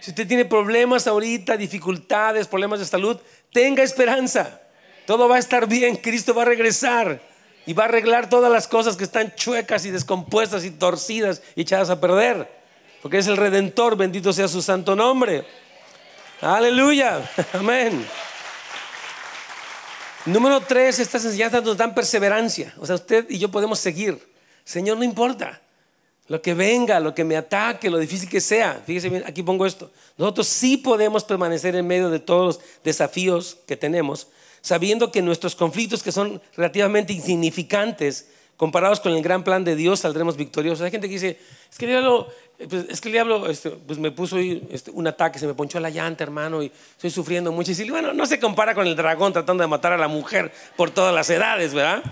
[0.00, 3.18] Si usted tiene problemas ahorita, dificultades, problemas de salud,
[3.50, 4.60] tenga esperanza.
[5.06, 7.22] Todo va a estar bien, Cristo va a regresar
[7.64, 11.62] y va a arreglar todas las cosas que están chuecas y descompuestas y torcidas y
[11.62, 12.46] echadas a perder.
[13.00, 15.46] Porque es el redentor, bendito sea su santo nombre.
[16.42, 17.22] Aleluya,
[17.54, 18.06] amén.
[20.26, 22.74] Número tres, estas enseñanzas nos dan perseverancia.
[22.78, 24.20] O sea, usted y yo podemos seguir.
[24.64, 25.62] Señor, no importa.
[26.28, 28.82] Lo que venga, lo que me ataque, lo difícil que sea.
[28.86, 29.90] Fíjese bien, aquí pongo esto.
[30.16, 34.28] Nosotros sí podemos permanecer en medio de todos los desafíos que tenemos,
[34.62, 40.00] sabiendo que nuestros conflictos, que son relativamente insignificantes, comparados con el gran plan de Dios,
[40.00, 40.82] saldremos victoriosos.
[40.82, 41.38] Hay gente que dice,
[41.70, 42.28] es que el diablo,
[42.70, 45.78] pues, es que el diablo este, pues me puso este, un ataque, se me ponchó
[45.78, 47.72] la llanta, hermano, y estoy sufriendo mucho.
[47.72, 50.90] Y bueno, no se compara con el dragón tratando de matar a la mujer por
[50.90, 52.02] todas las edades, ¿verdad?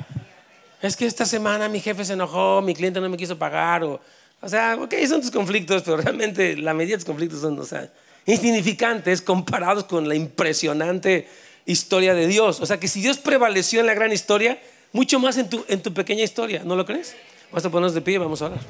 [0.82, 4.00] Es que esta semana mi jefe se enojó, mi cliente no me quiso pagar, o,
[4.40, 7.64] o sea, ok, son tus conflictos, pero realmente la medida de tus conflictos son, o
[7.64, 7.90] sea,
[8.26, 11.28] insignificantes comparados con la impresionante
[11.64, 12.60] historia de Dios.
[12.60, 14.60] O sea que si Dios prevaleció en la gran historia,
[14.92, 17.14] mucho más en tu, en tu pequeña historia, ¿no lo crees?
[17.50, 18.60] Vamos a ponernos de pie y vamos a orar.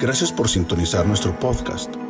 [0.00, 1.94] Gracias por sintonizar nuestro podcast.